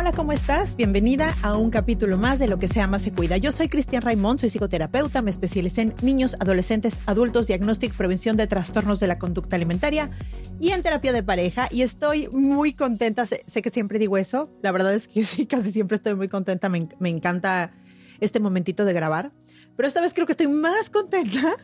Hola, 0.00 0.12
¿cómo 0.12 0.32
estás? 0.32 0.76
Bienvenida 0.76 1.36
a 1.42 1.58
un 1.58 1.68
capítulo 1.68 2.16
más 2.16 2.38
de 2.38 2.46
Lo 2.46 2.58
que 2.58 2.68
se 2.68 2.80
ama 2.80 2.98
se 2.98 3.12
cuida. 3.12 3.36
Yo 3.36 3.52
soy 3.52 3.68
Cristian 3.68 4.00
Raimond, 4.00 4.40
soy 4.40 4.48
psicoterapeuta, 4.48 5.20
me 5.20 5.30
especialicé 5.30 5.82
en 5.82 5.94
niños, 6.00 6.36
adolescentes, 6.40 7.00
adultos, 7.04 7.48
diagnóstico, 7.48 7.94
prevención 7.98 8.38
de 8.38 8.46
trastornos 8.46 8.98
de 8.98 9.08
la 9.08 9.18
conducta 9.18 9.56
alimentaria 9.56 10.08
y 10.58 10.70
en 10.70 10.82
terapia 10.82 11.12
de 11.12 11.22
pareja 11.22 11.68
y 11.70 11.82
estoy 11.82 12.28
muy 12.28 12.72
contenta, 12.72 13.26
sé, 13.26 13.44
que 13.44 13.68
siempre 13.68 13.98
digo 13.98 14.16
eso, 14.16 14.50
la 14.62 14.72
verdad 14.72 14.94
es 14.94 15.06
que 15.06 15.22
sí, 15.26 15.44
casi 15.44 15.70
siempre 15.70 15.96
estoy 15.96 16.14
muy 16.14 16.28
contenta, 16.28 16.70
me, 16.70 16.88
me 16.98 17.10
encanta 17.10 17.74
este 18.20 18.40
momentito 18.40 18.86
de 18.86 18.94
grabar, 18.94 19.32
pero 19.76 19.86
esta 19.86 20.00
vez 20.00 20.14
creo 20.14 20.24
que 20.24 20.32
estoy 20.32 20.48
más 20.48 20.88
contenta 20.88 21.56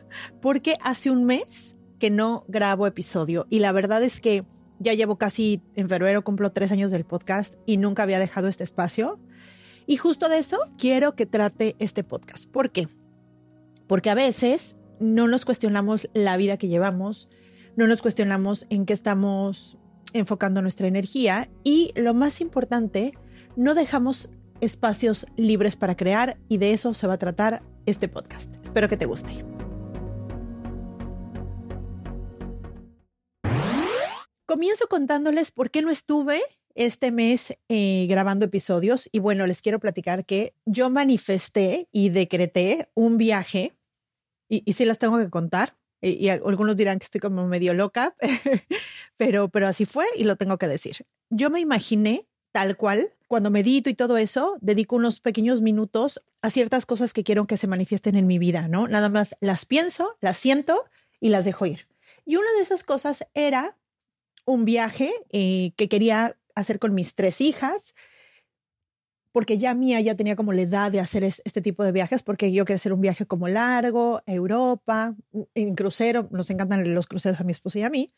porque 0.43 0.77
hace 0.83 1.09
un 1.09 1.23
mes 1.23 1.75
que 1.97 2.11
no 2.11 2.45
grabo 2.47 2.85
episodio 2.85 3.47
y 3.49 3.57
la 3.61 3.71
verdad 3.71 4.03
es 4.03 4.21
que 4.21 4.45
ya 4.79 4.93
llevo 4.93 5.17
casi 5.17 5.61
en 5.75 5.89
febrero, 5.89 6.23
cumplo 6.23 6.51
tres 6.51 6.71
años 6.71 6.91
del 6.91 7.05
podcast 7.05 7.55
y 7.65 7.77
nunca 7.77 8.03
había 8.03 8.19
dejado 8.19 8.47
este 8.47 8.63
espacio. 8.63 9.19
Y 9.85 9.97
justo 9.97 10.29
de 10.29 10.37
eso 10.37 10.59
quiero 10.77 11.15
que 11.15 11.25
trate 11.25 11.75
este 11.79 12.03
podcast. 12.03 12.49
¿Por 12.49 12.71
qué? 12.71 12.87
Porque 13.87 14.09
a 14.09 14.15
veces 14.15 14.77
no 14.99 15.27
nos 15.27 15.45
cuestionamos 15.45 16.09
la 16.13 16.37
vida 16.37 16.57
que 16.57 16.67
llevamos, 16.67 17.29
no 17.75 17.87
nos 17.87 18.01
cuestionamos 18.01 18.65
en 18.69 18.85
qué 18.85 18.93
estamos 18.93 19.77
enfocando 20.13 20.61
nuestra 20.61 20.87
energía 20.87 21.49
y 21.63 21.91
lo 21.95 22.13
más 22.13 22.41
importante, 22.41 23.13
no 23.55 23.75
dejamos 23.75 24.29
espacios 24.61 25.25
libres 25.35 25.75
para 25.75 25.95
crear 25.95 26.37
y 26.49 26.57
de 26.57 26.73
eso 26.73 26.93
se 26.93 27.07
va 27.07 27.13
a 27.13 27.17
tratar 27.17 27.61
este 27.85 28.07
podcast. 28.07 28.53
Espero 28.63 28.89
que 28.89 28.97
te 28.97 29.05
guste. 29.05 29.56
Comienzo 34.47 34.87
contándoles 34.87 35.51
por 35.51 35.71
qué 35.71 35.81
no 35.81 35.91
estuve 35.91 36.41
este 36.73 37.11
mes 37.11 37.57
eh, 37.67 38.07
grabando 38.09 38.45
episodios 38.45 39.09
y 39.11 39.19
bueno, 39.19 39.45
les 39.45 39.61
quiero 39.61 39.81
platicar 39.81 40.23
que 40.23 40.53
yo 40.65 40.89
manifesté 40.89 41.89
y 41.91 42.11
decreté 42.11 42.87
un 42.93 43.17
viaje 43.17 43.73
y, 44.47 44.63
y 44.65 44.71
sí 44.71 44.85
las 44.85 44.99
tengo 44.99 45.17
que 45.17 45.29
contar 45.29 45.75
y, 45.99 46.11
y, 46.11 46.29
algunos 46.29 46.77
dirán 46.77 46.97
que 46.97 47.03
estoy 47.03 47.19
como 47.19 47.45
medio 47.45 47.73
loca, 47.73 48.15
pero, 49.17 49.49
pero 49.49 49.67
así 49.67 49.83
fue 49.83 50.05
y 50.15 50.23
lo 50.23 50.37
tengo 50.37 50.57
que 50.57 50.69
decir. 50.69 51.05
Yo 51.29 51.49
me 51.49 51.59
imaginé 51.59 52.25
tal 52.53 52.77
cual, 52.77 53.11
cuando 53.27 53.51
medito 53.51 53.89
y 53.89 53.95
todo 53.95 54.15
eso, 54.15 54.55
dedico 54.61 54.95
unos 54.95 55.19
pequeños 55.19 55.59
minutos 55.59 56.23
a 56.41 56.51
ciertas 56.51 56.85
cosas 56.85 57.11
que 57.11 57.25
quiero 57.25 57.47
que 57.47 57.57
se 57.57 57.67
manifiesten 57.67 58.15
en 58.15 58.27
mi 58.27 58.39
vida, 58.39 58.69
¿no? 58.69 58.87
Nada 58.87 59.09
más 59.09 59.35
las 59.41 59.65
pienso, 59.65 60.15
las 60.21 60.37
siento 60.37 60.85
y 61.19 61.29
las 61.29 61.43
dejo 61.43 61.65
ir. 61.65 61.85
Y 62.23 62.37
una 62.37 62.49
de 62.53 62.61
esas 62.61 62.85
cosas 62.85 63.25
era 63.33 63.75
un 64.47 64.63
viaje 64.63 65.11
eh, 65.29 65.73
que 65.75 65.89
quería 65.89 66.37
hacer 66.55 66.79
con 66.79 66.95
mis 66.95 67.13
tres 67.15 67.41
hijas, 67.41 67.93
porque 69.33 69.57
ya 69.57 69.75
mía 69.75 69.99
ya 69.99 70.15
tenía 70.15 70.37
como 70.37 70.53
la 70.53 70.61
edad 70.61 70.91
de 70.91 71.01
hacer 71.01 71.23
es, 71.25 71.41
este 71.45 71.61
tipo 71.61 71.83
de 71.83 71.91
viajes, 71.91 72.23
porque 72.23 72.51
yo 72.51 72.63
quería 72.63 72.77
hacer 72.77 72.93
un 72.93 73.01
viaje 73.01 73.27
como 73.27 73.49
largo, 73.49 74.21
Europa, 74.25 75.15
en 75.53 75.75
crucero, 75.75 76.29
nos 76.31 76.49
encantan 76.49 76.93
los 76.93 77.07
cruceros 77.07 77.41
a 77.41 77.43
mi 77.43 77.51
esposa 77.51 77.79
y 77.79 77.83
a 77.83 77.89
mí. 77.89 78.13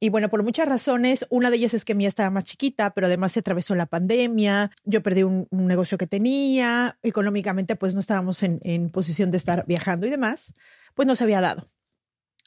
Y 0.00 0.08
bueno, 0.08 0.30
por 0.30 0.42
muchas 0.42 0.66
razones, 0.66 1.26
una 1.28 1.50
de 1.50 1.58
ellas 1.58 1.74
es 1.74 1.84
que 1.84 1.94
mía 1.94 2.08
estaba 2.08 2.30
más 2.30 2.44
chiquita, 2.44 2.94
pero 2.94 3.06
además 3.06 3.32
se 3.32 3.40
atravesó 3.40 3.74
la 3.74 3.84
pandemia, 3.84 4.70
yo 4.84 5.02
perdí 5.02 5.22
un, 5.22 5.46
negocio 5.50 5.98
que 5.98 6.06
tenía, 6.06 6.98
económicamente 7.02 7.76
pues 7.76 7.92
no 7.92 8.00
estábamos 8.00 8.42
en 8.42 8.88
posición 8.88 9.30
de 9.30 9.36
estar 9.36 9.66
viajando 9.66 10.06
y 10.06 10.10
demás, 10.10 10.54
pues 10.94 11.06
no 11.06 11.14
se 11.14 11.24
había 11.24 11.42
dado. 11.42 11.66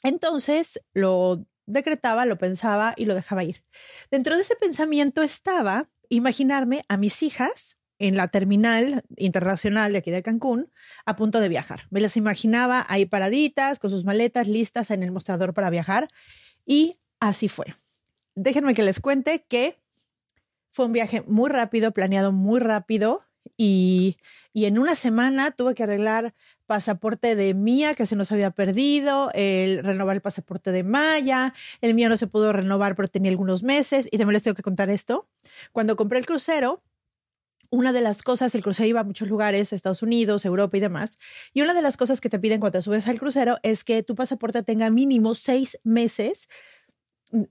Entonces 0.02 0.80
lo 0.92 1.46
decretaba, 1.66 2.26
lo 2.26 2.38
pensaba 2.38 2.94
y 2.96 3.06
lo 3.06 3.14
dejaba 3.14 3.44
ir. 3.44 3.62
Dentro 4.10 4.36
de 4.36 4.42
ese 4.42 4.56
pensamiento 4.56 5.22
estaba 5.22 5.88
imaginarme 6.08 6.84
a 6.88 6.96
mis 6.96 7.22
hijas 7.22 7.76
en 7.98 8.16
la 8.16 8.28
terminal 8.28 9.02
internacional 9.16 9.92
de 9.92 9.98
aquí 9.98 10.10
de 10.10 10.22
Cancún 10.22 10.70
a 11.06 11.16
punto 11.16 11.40
de 11.40 11.48
viajar. 11.48 11.86
Me 11.90 12.00
las 12.00 12.16
imaginaba 12.16 12.84
ahí 12.88 13.06
paraditas, 13.06 13.78
con 13.78 13.90
sus 13.90 14.04
maletas 14.04 14.48
listas 14.48 14.90
en 14.90 15.02
el 15.02 15.12
mostrador 15.12 15.54
para 15.54 15.70
viajar 15.70 16.08
y 16.66 16.96
así 17.20 17.48
fue. 17.48 17.66
Déjenme 18.34 18.74
que 18.74 18.82
les 18.82 19.00
cuente 19.00 19.44
que 19.48 19.78
fue 20.70 20.86
un 20.86 20.92
viaje 20.92 21.22
muy 21.26 21.50
rápido, 21.50 21.92
planeado 21.92 22.32
muy 22.32 22.60
rápido 22.60 23.24
y, 23.56 24.16
y 24.52 24.64
en 24.64 24.78
una 24.78 24.96
semana 24.96 25.52
tuve 25.52 25.74
que 25.74 25.84
arreglar 25.84 26.34
pasaporte 26.66 27.36
de 27.36 27.54
Mía 27.54 27.94
que 27.94 28.06
se 28.06 28.16
nos 28.16 28.32
había 28.32 28.50
perdido, 28.50 29.30
el 29.34 29.82
renovar 29.82 30.16
el 30.16 30.22
pasaporte 30.22 30.72
de 30.72 30.82
Maya, 30.82 31.54
el 31.80 31.94
mío 31.94 32.08
no 32.08 32.16
se 32.16 32.26
pudo 32.26 32.52
renovar 32.52 32.96
pero 32.96 33.08
tenía 33.08 33.30
algunos 33.30 33.62
meses 33.62 34.06
y 34.10 34.18
también 34.18 34.34
les 34.34 34.42
tengo 34.42 34.54
que 34.54 34.62
contar 34.62 34.90
esto. 34.90 35.28
Cuando 35.72 35.96
compré 35.96 36.18
el 36.18 36.26
crucero, 36.26 36.82
una 37.70 37.92
de 37.92 38.00
las 38.00 38.22
cosas, 38.22 38.54
el 38.54 38.62
crucero 38.62 38.88
iba 38.88 39.00
a 39.00 39.04
muchos 39.04 39.28
lugares, 39.28 39.72
Estados 39.72 40.02
Unidos, 40.02 40.44
Europa 40.44 40.76
y 40.76 40.80
demás, 40.80 41.18
y 41.52 41.62
una 41.62 41.74
de 41.74 41.82
las 41.82 41.96
cosas 41.96 42.20
que 42.20 42.28
te 42.28 42.38
piden 42.38 42.60
cuando 42.60 42.78
te 42.78 42.82
subes 42.82 43.08
al 43.08 43.18
crucero 43.18 43.58
es 43.62 43.84
que 43.84 44.02
tu 44.02 44.14
pasaporte 44.14 44.62
tenga 44.62 44.90
mínimo 44.90 45.34
seis 45.34 45.78
meses 45.82 46.48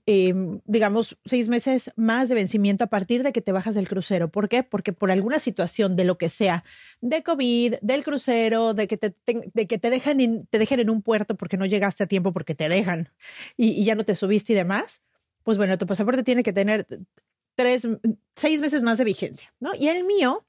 eh, 0.06 0.34
digamos, 0.64 1.18
seis 1.24 1.48
meses 1.48 1.92
más 1.96 2.28
de 2.28 2.34
vencimiento 2.34 2.84
a 2.84 2.86
partir 2.88 3.22
de 3.22 3.32
que 3.32 3.42
te 3.42 3.52
bajas 3.52 3.74
del 3.74 3.88
crucero. 3.88 4.28
¿Por 4.28 4.48
qué? 4.48 4.62
Porque 4.62 4.92
por 4.92 5.10
alguna 5.10 5.38
situación 5.38 5.96
de 5.96 6.04
lo 6.04 6.18
que 6.18 6.28
sea, 6.28 6.64
de 7.00 7.22
COVID, 7.22 7.76
del 7.82 8.04
crucero, 8.04 8.74
de 8.74 8.86
que 8.86 8.96
te, 8.96 9.14
de 9.26 9.66
que 9.66 9.78
te, 9.78 9.90
dejan, 9.90 10.46
te 10.48 10.58
dejen 10.58 10.80
en 10.80 10.90
un 10.90 11.02
puerto 11.02 11.36
porque 11.36 11.56
no 11.56 11.66
llegaste 11.66 12.04
a 12.04 12.06
tiempo 12.06 12.32
porque 12.32 12.54
te 12.54 12.68
dejan 12.68 13.10
y, 13.56 13.72
y 13.72 13.84
ya 13.84 13.94
no 13.94 14.04
te 14.04 14.14
subiste 14.14 14.52
y 14.52 14.56
demás, 14.56 15.02
pues 15.42 15.58
bueno, 15.58 15.76
tu 15.78 15.86
pasaporte 15.86 16.22
tiene 16.22 16.42
que 16.42 16.52
tener 16.52 16.86
tres, 17.54 17.88
seis 18.34 18.60
meses 18.60 18.82
más 18.82 18.98
de 18.98 19.04
vigencia, 19.04 19.52
¿no? 19.60 19.74
Y 19.74 19.88
el 19.88 20.04
mío 20.04 20.44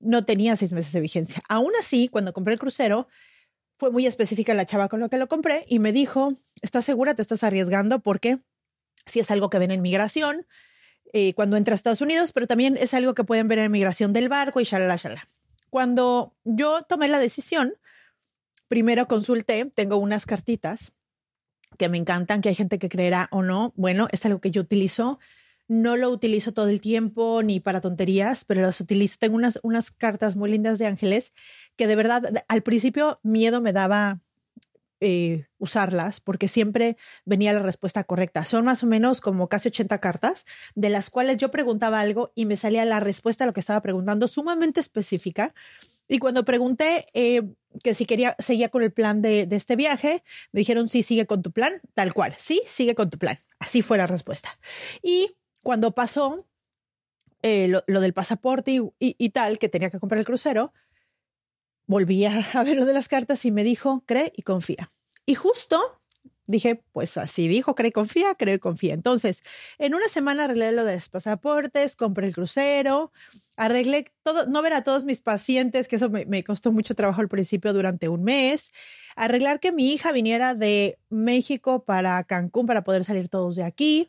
no 0.00 0.22
tenía 0.22 0.56
seis 0.56 0.72
meses 0.72 0.92
de 0.92 1.00
vigencia. 1.00 1.42
Aún 1.48 1.72
así, 1.78 2.08
cuando 2.08 2.32
compré 2.32 2.54
el 2.54 2.60
crucero, 2.60 3.08
fue 3.76 3.90
muy 3.90 4.06
específica 4.06 4.54
la 4.54 4.66
chava 4.66 4.88
con 4.88 5.00
la 5.00 5.08
que 5.08 5.18
lo 5.18 5.28
compré 5.28 5.64
y 5.68 5.78
me 5.78 5.92
dijo, 5.92 6.34
¿estás 6.62 6.84
segura? 6.84 7.14
¿Te 7.14 7.22
estás 7.22 7.44
arriesgando? 7.44 8.00
Porque 8.00 8.38
si 9.08 9.20
es 9.20 9.30
algo 9.30 9.50
que 9.50 9.58
ven 9.58 9.70
en 9.70 9.82
migración 9.82 10.46
eh, 11.12 11.34
cuando 11.34 11.56
entra 11.56 11.74
a 11.74 11.76
Estados 11.76 12.00
Unidos, 12.00 12.32
pero 12.32 12.46
también 12.46 12.76
es 12.78 12.94
algo 12.94 13.14
que 13.14 13.24
pueden 13.24 13.48
ver 13.48 13.58
en 13.58 13.72
migración 13.72 14.12
del 14.12 14.28
barco 14.28 14.60
y 14.60 14.64
shalala, 14.64 14.96
shalala. 14.96 15.26
Cuando 15.70 16.34
yo 16.44 16.82
tomé 16.82 17.08
la 17.08 17.18
decisión, 17.18 17.74
primero 18.68 19.08
consulté, 19.08 19.70
tengo 19.74 19.96
unas 19.96 20.26
cartitas 20.26 20.92
que 21.76 21.88
me 21.88 21.98
encantan, 21.98 22.40
que 22.40 22.48
hay 22.48 22.54
gente 22.54 22.78
que 22.78 22.88
creerá 22.88 23.28
o 23.30 23.42
no. 23.42 23.72
Bueno, 23.76 24.08
es 24.12 24.24
algo 24.26 24.40
que 24.40 24.50
yo 24.50 24.62
utilizo. 24.62 25.18
No 25.66 25.96
lo 25.96 26.08
utilizo 26.08 26.52
todo 26.52 26.68
el 26.68 26.80
tiempo 26.80 27.42
ni 27.42 27.60
para 27.60 27.82
tonterías, 27.82 28.44
pero 28.44 28.62
las 28.62 28.80
utilizo. 28.80 29.16
Tengo 29.20 29.36
unas, 29.36 29.60
unas 29.62 29.90
cartas 29.90 30.36
muy 30.36 30.50
lindas 30.50 30.78
de 30.78 30.86
ángeles 30.86 31.34
que 31.76 31.86
de 31.86 31.96
verdad 31.96 32.44
al 32.48 32.62
principio 32.62 33.20
miedo 33.22 33.60
me 33.60 33.72
daba 33.72 34.20
eh, 35.00 35.46
usarlas 35.58 36.20
porque 36.20 36.48
siempre 36.48 36.96
venía 37.24 37.52
la 37.52 37.60
respuesta 37.60 38.02
correcta. 38.04 38.44
Son 38.44 38.64
más 38.64 38.82
o 38.82 38.86
menos 38.86 39.20
como 39.20 39.48
casi 39.48 39.68
80 39.68 39.98
cartas, 40.00 40.44
de 40.74 40.88
las 40.88 41.08
cuales 41.10 41.36
yo 41.36 41.50
preguntaba 41.50 42.00
algo 42.00 42.32
y 42.34 42.46
me 42.46 42.56
salía 42.56 42.84
la 42.84 42.98
respuesta 42.98 43.44
a 43.44 43.46
lo 43.46 43.52
que 43.52 43.60
estaba 43.60 43.80
preguntando, 43.80 44.26
sumamente 44.26 44.80
específica. 44.80 45.54
Y 46.08 46.18
cuando 46.18 46.44
pregunté 46.44 47.06
eh, 47.14 47.42
que 47.84 47.94
si 47.94 48.06
quería, 48.06 48.34
seguía 48.38 48.70
con 48.70 48.82
el 48.82 48.92
plan 48.92 49.22
de, 49.22 49.46
este 49.50 49.76
viaje, 49.76 50.24
me 50.52 50.60
dijeron, 50.60 50.88
sí, 50.88 51.02
sigue 51.02 51.26
con 51.26 51.42
tu 51.42 51.52
plan, 51.52 51.80
tal 51.94 52.12
cual, 52.12 52.34
sí, 52.36 52.62
sigue 52.66 52.94
con 52.94 53.10
tu 53.10 53.18
plan. 53.18 53.38
Así 53.58 53.82
fue 53.82 53.98
la 53.98 54.06
respuesta. 54.06 54.58
Y 55.02 55.36
cuando 55.62 55.94
pasó 55.94 56.46
eh, 57.42 57.68
lo, 57.68 58.00
del 58.00 58.14
pasaporte 58.14 58.80
y 58.98 59.30
tal, 59.30 59.58
que 59.58 59.68
tenía 59.68 59.90
que 59.90 60.00
comprar 60.00 60.18
el 60.18 60.26
crucero, 60.26 60.72
volví 61.88 62.24
a, 62.26 62.62
ver 62.62 62.76
lo 62.76 62.84
de 62.84 62.92
las 62.92 63.08
cartas 63.08 63.44
y 63.44 63.50
me 63.50 63.64
dijo, 63.64 64.04
cree 64.06 64.32
y 64.36 64.42
confía. 64.42 64.88
Y 65.26 65.34
justo 65.34 65.80
dije, 66.46 66.82
pues 66.92 67.18
así 67.18 67.46
dijo, 67.48 67.74
cree 67.74 67.92
confía, 67.92 68.34
creo 68.34 68.54
y 68.54 68.58
confía. 68.58 68.94
Entonces, 68.94 69.42
en 69.78 69.94
una 69.94 70.08
semana 70.08 70.44
arreglé 70.44 70.72
lo 70.72 70.84
de 70.84 70.94
los 70.94 71.08
pasaportes, 71.10 71.94
compré 71.94 72.26
el 72.26 72.34
crucero, 72.34 73.12
arreglé 73.56 74.06
todo, 74.22 74.46
no 74.46 74.62
ver 74.62 74.72
a 74.72 74.82
todos 74.82 75.04
mis 75.04 75.20
pacientes, 75.20 75.88
que 75.88 75.96
eso 75.96 76.08
me, 76.08 76.24
me, 76.24 76.42
costó 76.44 76.72
mucho 76.72 76.94
trabajo 76.94 77.20
al 77.20 77.28
principio 77.28 77.74
durante 77.74 78.08
un 78.08 78.24
mes, 78.24 78.72
arreglar 79.14 79.60
que 79.60 79.72
mi 79.72 79.92
hija 79.92 80.10
viniera 80.10 80.54
de 80.54 80.98
México 81.10 81.84
para 81.84 82.24
Cancún 82.24 82.64
para 82.64 82.82
poder 82.82 83.04
salir 83.04 83.28
todos 83.28 83.56
de 83.56 83.64
aquí. 83.64 84.08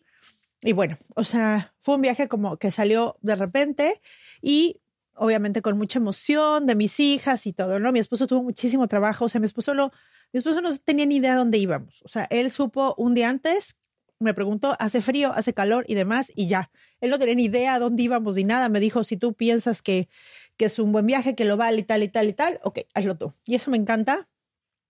Y 0.61 0.71
bueno, 0.71 0.97
o 1.15 1.25
sea, 1.25 1.73
fue 1.79 1.95
un 1.95 2.01
viaje 2.01 2.29
como 2.29 2.55
que 2.57 2.71
salió 2.71 3.17
de 3.21 3.35
repente 3.35 4.01
y 4.41 4.79
obviamente 5.19 5.61
con 5.61 5.77
mucha 5.77 5.99
emoción 5.99 6.65
de 6.65 6.75
mis 6.75 6.99
hijas 6.99 7.45
y 7.45 7.53
todo, 7.53 7.79
¿no? 7.79 7.91
Mi 7.91 7.99
esposo 7.99 8.25
tuvo 8.27 8.43
muchísimo 8.43 8.87
trabajo, 8.87 9.25
o 9.25 9.29
sea, 9.29 9.39
mi 9.39 9.45
esposo 9.45 9.73
lo 9.73 9.91
mi 10.31 10.37
esposo 10.37 10.61
no 10.61 10.75
tenía 10.77 11.05
ni 11.05 11.17
idea 11.17 11.31
de 11.31 11.37
dónde 11.37 11.57
íbamos. 11.57 12.01
O 12.03 12.07
sea, 12.07 12.27
él 12.29 12.51
supo 12.51 12.93
un 12.97 13.15
día 13.15 13.29
antes, 13.29 13.77
me 14.19 14.33
preguntó, 14.33 14.75
hace 14.79 15.01
frío, 15.01 15.31
hace 15.33 15.53
calor 15.53 15.85
y 15.87 15.95
demás, 15.95 16.31
y 16.35 16.47
ya. 16.47 16.71
Él 17.01 17.09
no 17.09 17.17
tenía 17.17 17.35
ni 17.35 17.45
idea 17.45 17.73
de 17.73 17.79
dónde 17.79 18.03
íbamos 18.03 18.35
ni 18.35 18.43
nada. 18.43 18.69
Me 18.69 18.79
dijo, 18.79 19.03
si 19.03 19.17
tú 19.17 19.33
piensas 19.33 19.81
que, 19.81 20.07
que 20.57 20.65
es 20.65 20.77
un 20.77 20.91
buen 20.91 21.05
viaje, 21.05 21.35
que 21.35 21.45
lo 21.45 21.57
vale 21.57 21.79
y 21.79 21.83
tal 21.83 22.03
y 22.03 22.09
tal 22.09 22.27
y 22.27 22.33
tal, 22.33 22.59
ok, 22.63 22.79
hazlo 22.93 23.17
tú. 23.17 23.33
Y 23.45 23.55
eso 23.55 23.71
me 23.71 23.77
encanta. 23.77 24.27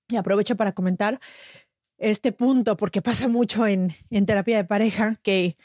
Y 0.10 0.18
aprovecho 0.18 0.58
para 0.58 0.74
comentar 0.74 1.20
este 1.98 2.32
punto, 2.32 2.76
porque 2.76 3.02
pasa 3.02 3.28
mucho 3.28 3.66
en, 3.66 3.94
en 4.10 4.26
terapia 4.26 4.58
de 4.58 4.66
pareja, 4.66 5.16
que, 5.22 5.58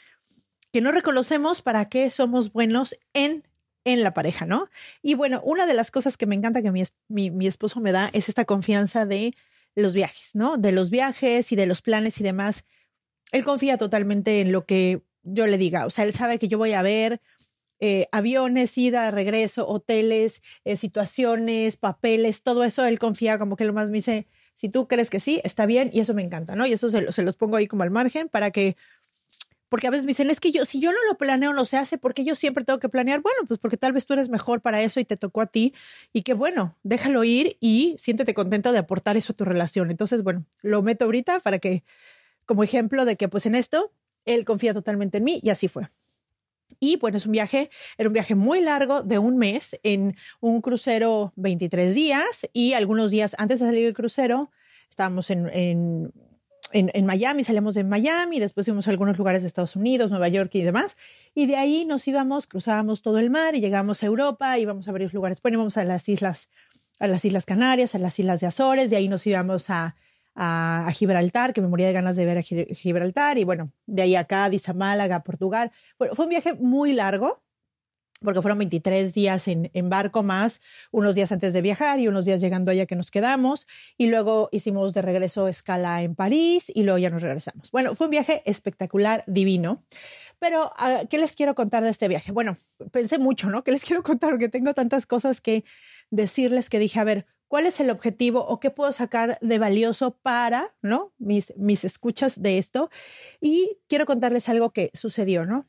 que 0.71 0.79
no 0.79 0.91
reconocemos 0.91 1.61
para 1.61 1.89
qué 1.89 2.11
somos 2.11 2.53
buenos 2.53 2.95
en 3.13 3.43
en 3.85 4.03
la 4.03 4.13
pareja, 4.13 4.45
¿no? 4.45 4.69
Y 5.01 5.13
bueno, 5.13 5.41
una 5.43 5.65
de 5.65 5.73
las 5.73 5.91
cosas 5.91 6.17
que 6.17 6.25
me 6.25 6.35
encanta 6.35 6.61
que 6.61 6.71
mi, 6.71 6.83
mi, 7.07 7.31
mi 7.31 7.47
esposo 7.47 7.79
me 7.79 7.91
da 7.91 8.09
es 8.13 8.27
esta 8.27 8.45
confianza 8.45 9.05
de 9.05 9.33
los 9.75 9.93
viajes, 9.93 10.35
¿no? 10.35 10.57
De 10.57 10.71
los 10.71 10.89
viajes 10.89 11.51
y 11.51 11.55
de 11.55 11.67
los 11.67 11.81
planes 11.81 12.19
y 12.19 12.23
demás. 12.23 12.65
Él 13.31 13.43
confía 13.43 13.77
totalmente 13.77 14.41
en 14.41 14.51
lo 14.51 14.65
que 14.65 15.03
yo 15.23 15.47
le 15.47 15.57
diga. 15.57 15.85
O 15.85 15.89
sea, 15.89 16.05
él 16.05 16.13
sabe 16.13 16.39
que 16.39 16.47
yo 16.47 16.57
voy 16.57 16.73
a 16.73 16.81
ver 16.81 17.21
eh, 17.79 18.07
aviones, 18.11 18.77
ida, 18.77 19.11
regreso, 19.11 19.67
hoteles, 19.67 20.41
eh, 20.63 20.77
situaciones, 20.77 21.77
papeles, 21.77 22.43
todo 22.43 22.63
eso. 22.63 22.85
Él 22.85 22.99
confía 22.99 23.37
como 23.37 23.55
que 23.55 23.65
lo 23.65 23.73
más 23.73 23.89
me 23.89 23.97
dice, 23.97 24.27
si 24.55 24.69
tú 24.69 24.87
crees 24.87 25.09
que 25.09 25.19
sí, 25.19 25.41
está 25.43 25.65
bien 25.65 25.89
y 25.91 25.99
eso 25.99 26.13
me 26.13 26.23
encanta, 26.23 26.55
¿no? 26.55 26.65
Y 26.65 26.73
eso 26.73 26.89
se, 26.89 27.11
se 27.11 27.23
los 27.23 27.35
pongo 27.35 27.57
ahí 27.57 27.67
como 27.67 27.83
al 27.83 27.91
margen 27.91 28.29
para 28.29 28.51
que 28.51 28.77
porque 29.75 29.87
a 29.87 29.89
veces 29.89 30.05
me 30.05 30.11
dicen, 30.11 30.29
es 30.29 30.39
que 30.39 30.53
yo, 30.53 30.63
si 30.63 30.79
yo 30.79 30.93
no 30.93 30.97
lo 31.05 31.17
planeo, 31.17 31.51
no 31.51 31.65
se 31.65 31.75
hace, 31.75 31.97
porque 31.97 32.23
yo 32.23 32.33
siempre 32.33 32.63
tengo 32.63 32.79
que 32.79 32.87
planear. 32.87 33.19
Bueno, 33.19 33.41
pues 33.45 33.59
porque 33.59 33.75
tal 33.75 33.91
vez 33.91 34.05
tú 34.05 34.13
eres 34.13 34.29
mejor 34.29 34.61
para 34.61 34.81
eso 34.81 35.01
y 35.01 35.03
te 35.03 35.17
tocó 35.17 35.41
a 35.41 35.47
ti. 35.47 35.73
Y 36.13 36.21
que 36.21 36.33
bueno, 36.33 36.77
déjalo 36.83 37.25
ir 37.25 37.57
y 37.59 37.93
siéntete 37.97 38.33
contento 38.33 38.71
de 38.71 38.77
aportar 38.77 39.17
eso 39.17 39.33
a 39.33 39.35
tu 39.35 39.43
relación. 39.43 39.91
Entonces, 39.91 40.23
bueno, 40.23 40.45
lo 40.61 40.81
meto 40.81 41.03
ahorita 41.03 41.41
para 41.41 41.59
que, 41.59 41.83
como 42.45 42.63
ejemplo 42.63 43.03
de 43.03 43.17
que, 43.17 43.27
pues 43.27 43.47
en 43.47 43.53
esto, 43.53 43.91
él 44.23 44.45
confía 44.45 44.73
totalmente 44.73 45.17
en 45.17 45.25
mí 45.25 45.41
y 45.43 45.49
así 45.49 45.67
fue. 45.67 45.89
Y 46.79 46.95
bueno, 46.95 47.17
es 47.17 47.25
un 47.25 47.33
viaje, 47.33 47.69
era 47.97 48.07
un 48.07 48.13
viaje 48.13 48.33
muy 48.33 48.61
largo 48.61 49.03
de 49.03 49.19
un 49.19 49.35
mes 49.35 49.77
en 49.83 50.15
un 50.39 50.61
crucero 50.61 51.33
23 51.35 51.93
días 51.93 52.47
y 52.53 52.71
algunos 52.71 53.11
días 53.11 53.35
antes 53.39 53.59
de 53.59 53.65
salir 53.65 53.83
del 53.83 53.93
crucero 53.93 54.51
estábamos 54.89 55.29
en 55.31 56.13
en, 56.75 57.05
Miami, 57.05 57.43
salíamos 57.45 57.73
de 57.73 57.85
Miami, 57.85 58.39
después 58.39 58.65
fuimos 58.65 58.87
a 58.87 58.91
algunos 58.91 59.17
lugares 59.17 59.41
de 59.43 59.47
Estados 59.47 59.77
Unidos, 59.77 60.11
Nueva 60.11 60.27
York 60.27 60.53
y 60.55 60.61
demás, 60.61 60.97
y 61.33 61.45
de 61.45 61.55
ahí 61.55 61.85
nos 61.85 62.05
íbamos, 62.05 62.47
cruzábamos 62.47 63.01
todo 63.01 63.17
el 63.19 63.29
mar 63.29 63.55
y 63.55 63.61
llegamos 63.61 64.03
a 64.03 64.07
Europa, 64.07 64.59
íbamos 64.59 64.87
a 64.87 64.91
varios 64.91 65.13
lugares, 65.13 65.41
bueno, 65.41 65.55
íbamos 65.55 65.77
a 65.77 65.85
las 65.85 66.09
islas, 66.09 66.49
a 66.99 67.07
las 67.07 67.23
Islas 67.23 67.45
Canarias, 67.45 67.95
a 67.95 67.99
las 67.99 68.19
Islas 68.19 68.41
de 68.41 68.47
Azores, 68.47 68.89
de 68.89 68.97
ahí 68.97 69.07
nos 69.07 69.25
íbamos 69.25 69.69
a, 69.69 69.95
a, 70.35 70.91
Gibraltar, 70.93 71.53
que 71.53 71.61
me 71.61 71.69
moría 71.69 71.87
de 71.87 71.93
ganas 71.93 72.17
de 72.17 72.25
ver 72.25 72.37
a 72.37 72.41
Gibraltar, 72.41 73.37
y 73.37 73.45
bueno, 73.45 73.71
de 73.85 74.01
ahí 74.01 74.15
a 74.15 74.25
Cádiz, 74.25 74.67
a 74.67 74.73
Málaga, 74.73 75.17
a 75.17 75.23
Portugal. 75.23 75.71
Bueno, 75.97 76.13
fue 76.13 76.25
un 76.25 76.29
viaje 76.29 76.53
muy 76.55 76.93
largo, 76.93 77.41
porque 78.21 78.41
fueron 78.41 78.57
23 78.59 79.13
días 79.13 79.47
en, 79.47 79.89
barco 79.89 80.23
más, 80.23 80.61
unos 80.91 81.15
días 81.15 81.31
antes 81.31 81.53
de 81.53 81.61
viajar 81.61 81.99
y 81.99 82.07
unos 82.07 82.25
días 82.25 82.41
llegando 82.41 82.71
allá 82.71 82.85
que 82.85 82.95
nos 82.95 83.11
quedamos. 83.11 83.67
Y 83.97 84.07
luego 84.07 84.49
hicimos 84.51 84.93
de 84.93 85.01
regreso 85.01 85.47
escala 85.47 86.01
en 86.01 86.15
París 86.15 86.71
y 86.73 86.83
luego 86.83 86.97
ya 86.97 87.09
nos 87.09 87.21
regresamos. 87.21 87.71
Bueno, 87.71 87.95
fue 87.95 88.07
un 88.07 88.11
viaje 88.11 88.41
espectacular, 88.45 89.23
divino. 89.27 89.83
Pero, 90.39 90.71
ah, 90.77 91.01
¿qué 91.09 91.17
les 91.17 91.35
quiero 91.35 91.55
contar 91.55 91.83
de 91.83 91.89
este 91.89 92.07
viaje? 92.07 92.31
Bueno, 92.31 92.55
pensé 92.91 93.17
mucho, 93.17 93.49
¿no? 93.49 93.63
¿Qué 93.63 93.71
les 93.71 93.83
quiero 93.85 94.03
contar? 94.03 94.31
Porque 94.31 94.49
tengo 94.49 94.73
tantas 94.73 95.05
cosas 95.05 95.41
que 95.41 95.63
decirles 96.09 96.69
que 96.69 96.79
dije, 96.79 96.99
a 96.99 97.03
ver, 97.03 97.25
¿cuál 97.47 97.65
es 97.65 97.79
el 97.79 97.89
objetivo 97.89 98.45
o 98.45 98.59
qué 98.59 98.71
puedo 98.71 98.91
sacar 98.91 99.37
de 99.41 99.59
valioso 99.59 100.17
para, 100.21 100.73
¿no? 100.81 101.13
Mis, 101.17 101.53
mis 101.57 101.83
escuchas 101.83 102.41
de 102.41 102.57
esto. 102.57 102.89
Y 103.41 103.77
quiero 103.87 104.05
contarles 104.05 104.49
algo 104.49 104.71
que 104.71 104.89
sucedió, 104.93 105.45
¿no? 105.45 105.65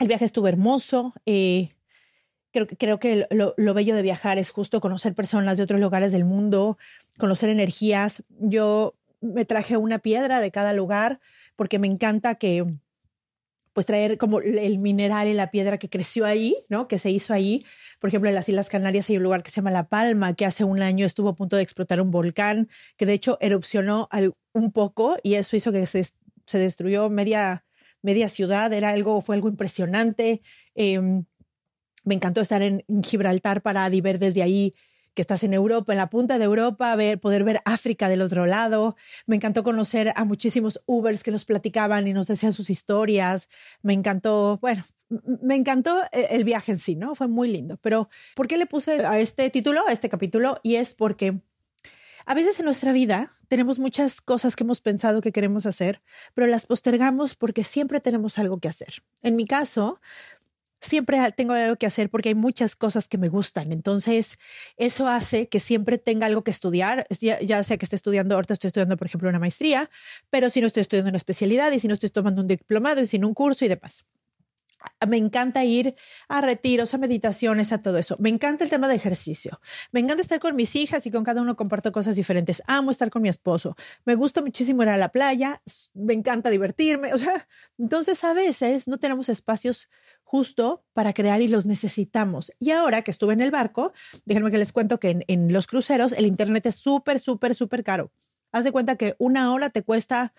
El 0.00 0.08
viaje 0.08 0.24
estuvo 0.24 0.48
hermoso. 0.48 1.14
Eh, 1.26 1.70
creo, 2.52 2.66
creo 2.66 2.98
que 2.98 3.26
lo, 3.30 3.54
lo, 3.56 3.74
bello 3.74 3.94
de 3.94 4.02
viajar 4.02 4.38
es 4.38 4.50
justo 4.50 4.80
conocer 4.80 5.14
personas 5.14 5.56
de 5.56 5.64
otros 5.64 5.80
lugares 5.80 6.12
del 6.12 6.24
mundo, 6.24 6.78
conocer 7.18 7.50
energías. 7.50 8.24
Yo 8.28 8.94
me 9.20 9.44
traje 9.44 9.76
una 9.76 9.98
piedra 9.98 10.40
de 10.40 10.50
cada 10.50 10.72
lugar 10.72 11.20
porque 11.56 11.78
me 11.78 11.86
encanta 11.86 12.34
que 12.36 12.64
pues 13.74 13.86
traer 13.86 14.18
como 14.18 14.40
el 14.40 14.78
mineral 14.78 15.26
y 15.26 15.34
la 15.34 15.50
piedra 15.50 15.78
que 15.78 15.90
creció 15.90 16.24
ahí, 16.26 16.56
¿no? 16.68 16.86
Que 16.86 17.00
se 17.00 17.10
hizo 17.10 17.34
ahí. 17.34 17.66
Por 17.98 18.08
ejemplo, 18.08 18.30
en 18.30 18.36
las 18.36 18.48
Islas 18.48 18.68
Canarias 18.68 19.10
hay 19.10 19.16
un 19.16 19.24
lugar 19.24 19.42
que 19.42 19.50
se 19.50 19.56
llama 19.56 19.72
La 19.72 19.88
Palma, 19.88 20.32
que 20.34 20.46
hace 20.46 20.62
un 20.62 20.80
año 20.80 21.04
estuvo 21.04 21.30
a 21.30 21.34
punto 21.34 21.56
de 21.56 21.62
explotar 21.62 22.00
un 22.00 22.12
volcán, 22.12 22.68
que 22.96 23.04
de 23.04 23.14
hecho 23.14 23.36
erupcionó 23.40 24.08
un 24.52 24.70
poco 24.70 25.16
y 25.24 25.34
eso 25.34 25.56
hizo 25.56 25.72
que 25.72 25.84
se, 25.86 26.04
se 26.04 26.58
destruyó 26.58 27.10
media, 27.10 27.64
media 28.04 28.28
ciudad, 28.28 28.72
era 28.72 28.90
algo, 28.90 29.20
fue 29.22 29.34
algo 29.34 29.48
impresionante. 29.48 30.42
Eh, 30.74 31.00
me 32.04 32.14
encantó 32.14 32.40
estar 32.40 32.62
en, 32.62 32.84
Gibraltar 33.02 33.62
para 33.62 33.88
ver 33.88 34.18
desde 34.18 34.42
ahí 34.42 34.74
que 35.14 35.22
estás 35.22 35.44
en 35.44 35.54
Europa, 35.54 35.92
en 35.92 35.98
la 35.98 36.10
punta 36.10 36.38
de 36.38 36.44
Europa, 36.44 36.94
ver, 36.96 37.20
poder 37.20 37.44
ver 37.44 37.60
África 37.64 38.08
del 38.08 38.20
otro 38.20 38.46
lado. 38.46 38.96
Me 39.26 39.36
encantó 39.36 39.62
conocer 39.62 40.12
a 40.16 40.24
muchísimos 40.24 40.82
Ubers 40.86 41.22
que 41.22 41.30
nos 41.30 41.44
platicaban 41.44 42.06
y 42.08 42.12
nos 42.12 42.26
decían 42.26 42.52
sus 42.52 42.68
historias. 42.68 43.48
Me 43.80 43.94
encantó, 43.94 44.58
bueno, 44.60 44.82
me 45.40 45.54
encantó 45.54 46.02
e, 46.12 46.26
el 46.30 46.44
viaje 46.44 46.72
en 46.72 46.78
sí, 46.78 46.96
¿no? 46.96 47.14
Fue 47.14 47.28
muy 47.28 47.48
lindo. 47.48 47.78
Pero, 47.80 48.10
¿por 48.34 48.48
qué 48.48 48.58
le 48.58 48.66
puse 48.66 49.06
a 49.06 49.18
este 49.20 49.48
título, 49.50 49.86
a 49.86 49.92
este 49.92 50.08
capítulo? 50.08 50.58
Y 50.64 50.76
es 50.76 50.94
porque 50.94 51.40
a 52.26 52.34
veces 52.34 52.58
en 52.58 52.64
nuestra 52.64 52.92
vida 52.92 53.32
tenemos 53.48 53.78
muchas 53.78 54.20
cosas 54.20 54.56
que 54.56 54.64
hemos 54.64 54.80
pensado 54.80 55.20
que 55.20 55.32
queremos 55.32 55.66
hacer, 55.66 56.02
pero 56.34 56.46
las 56.46 56.66
postergamos 56.66 57.34
porque 57.34 57.64
siempre 57.64 58.00
tenemos 58.00 58.38
algo 58.38 58.58
que 58.58 58.68
hacer. 58.68 59.02
En 59.22 59.36
mi 59.36 59.46
caso, 59.46 60.00
siempre 60.80 61.18
tengo 61.32 61.52
algo 61.52 61.76
que 61.76 61.86
hacer 61.86 62.10
porque 62.10 62.30
hay 62.30 62.34
muchas 62.34 62.76
cosas 62.76 63.08
que 63.08 63.18
me 63.18 63.28
gustan. 63.28 63.72
Entonces, 63.72 64.38
eso 64.76 65.08
hace 65.08 65.48
que 65.48 65.60
siempre 65.60 65.98
tenga 65.98 66.26
algo 66.26 66.42
que 66.42 66.50
estudiar, 66.50 67.06
ya, 67.20 67.64
sea 67.64 67.76
que 67.76 67.84
esté 67.84 67.96
estudiando, 67.96 68.34
ahorita 68.34 68.54
estoy 68.54 68.68
estudiando, 68.68 68.96
por 68.96 69.06
ejemplo, 69.06 69.28
una 69.28 69.38
maestría, 69.38 69.90
pero 70.30 70.50
si 70.50 70.60
no 70.60 70.66
estoy 70.66 70.82
estudiando 70.82 71.10
una 71.10 71.18
especialidad 71.18 71.72
y 71.72 71.80
si 71.80 71.88
no 71.88 71.94
estoy 71.94 72.10
tomando 72.10 72.40
un 72.40 72.48
diplomado 72.48 73.00
y 73.00 73.06
sin 73.06 73.24
un 73.24 73.34
curso 73.34 73.64
y 73.64 73.68
demás 73.68 74.04
me 75.06 75.16
encanta 75.16 75.64
ir 75.64 75.94
a 76.28 76.40
retiros, 76.40 76.94
a 76.94 76.98
meditaciones, 76.98 77.72
a 77.72 77.82
todo 77.82 77.98
eso. 77.98 78.16
Me 78.18 78.28
encanta 78.28 78.64
el 78.64 78.70
tema 78.70 78.88
de 78.88 78.94
ejercicio. 78.94 79.60
Me 79.92 80.00
encanta 80.00 80.22
estar 80.22 80.40
con 80.40 80.56
mis 80.56 80.74
hijas 80.76 81.06
y 81.06 81.10
con 81.10 81.24
cada 81.24 81.42
uno 81.42 81.56
comparto 81.56 81.92
cosas 81.92 82.16
diferentes. 82.16 82.62
Amo 82.66 82.90
estar 82.90 83.10
con 83.10 83.22
mi 83.22 83.28
esposo. 83.28 83.76
Me 84.04 84.14
gusta 84.14 84.42
muchísimo 84.42 84.82
ir 84.82 84.88
a 84.88 84.96
la 84.96 85.10
playa. 85.10 85.62
Me 85.94 86.14
encanta 86.14 86.50
divertirme. 86.50 87.12
O 87.14 87.18
sea, 87.18 87.46
entonces 87.78 88.22
a 88.24 88.32
veces 88.32 88.88
no 88.88 88.98
tenemos 88.98 89.28
espacios 89.28 89.88
justo 90.22 90.84
para 90.92 91.12
crear 91.12 91.42
y 91.42 91.48
los 91.48 91.66
necesitamos. 91.66 92.52
Y 92.58 92.70
ahora 92.70 93.02
que 93.02 93.10
estuve 93.10 93.34
en 93.34 93.40
el 93.40 93.50
barco, 93.50 93.92
déjenme 94.24 94.50
que 94.50 94.58
les 94.58 94.72
cuento 94.72 94.98
que 94.98 95.10
en, 95.10 95.24
en 95.28 95.52
los 95.52 95.66
cruceros 95.66 96.12
el 96.12 96.26
internet 96.26 96.66
es 96.66 96.76
súper, 96.76 97.20
súper, 97.20 97.54
súper 97.54 97.84
caro. 97.84 98.10
Haz 98.52 98.64
de 98.64 98.72
cuenta 98.72 98.96
que 98.96 99.14
una 99.18 99.52
hora 99.52 99.70
te 99.70 99.82
cuesta 99.82 100.32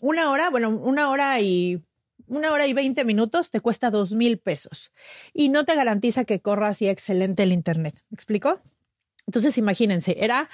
una 0.00 0.30
hora, 0.30 0.50
bueno, 0.50 0.70
una 0.70 1.10
hora 1.10 1.40
y 1.40 1.82
una 2.28 2.52
hora 2.52 2.66
y 2.66 2.72
20 2.72 3.04
minutos 3.04 3.50
te 3.50 3.60
cuesta 3.60 3.90
dos 3.90 4.12
mil 4.12 4.38
pesos 4.38 4.90
y 5.32 5.48
no 5.48 5.64
te 5.64 5.74
garantiza 5.74 6.24
que 6.24 6.40
corra 6.40 6.68
así 6.68 6.88
excelente 6.88 7.42
el 7.42 7.52
Internet. 7.52 7.94
¿Me 8.10 8.14
explico? 8.14 8.60
Entonces, 9.26 9.58
imagínense, 9.58 10.16
era, 10.18 10.48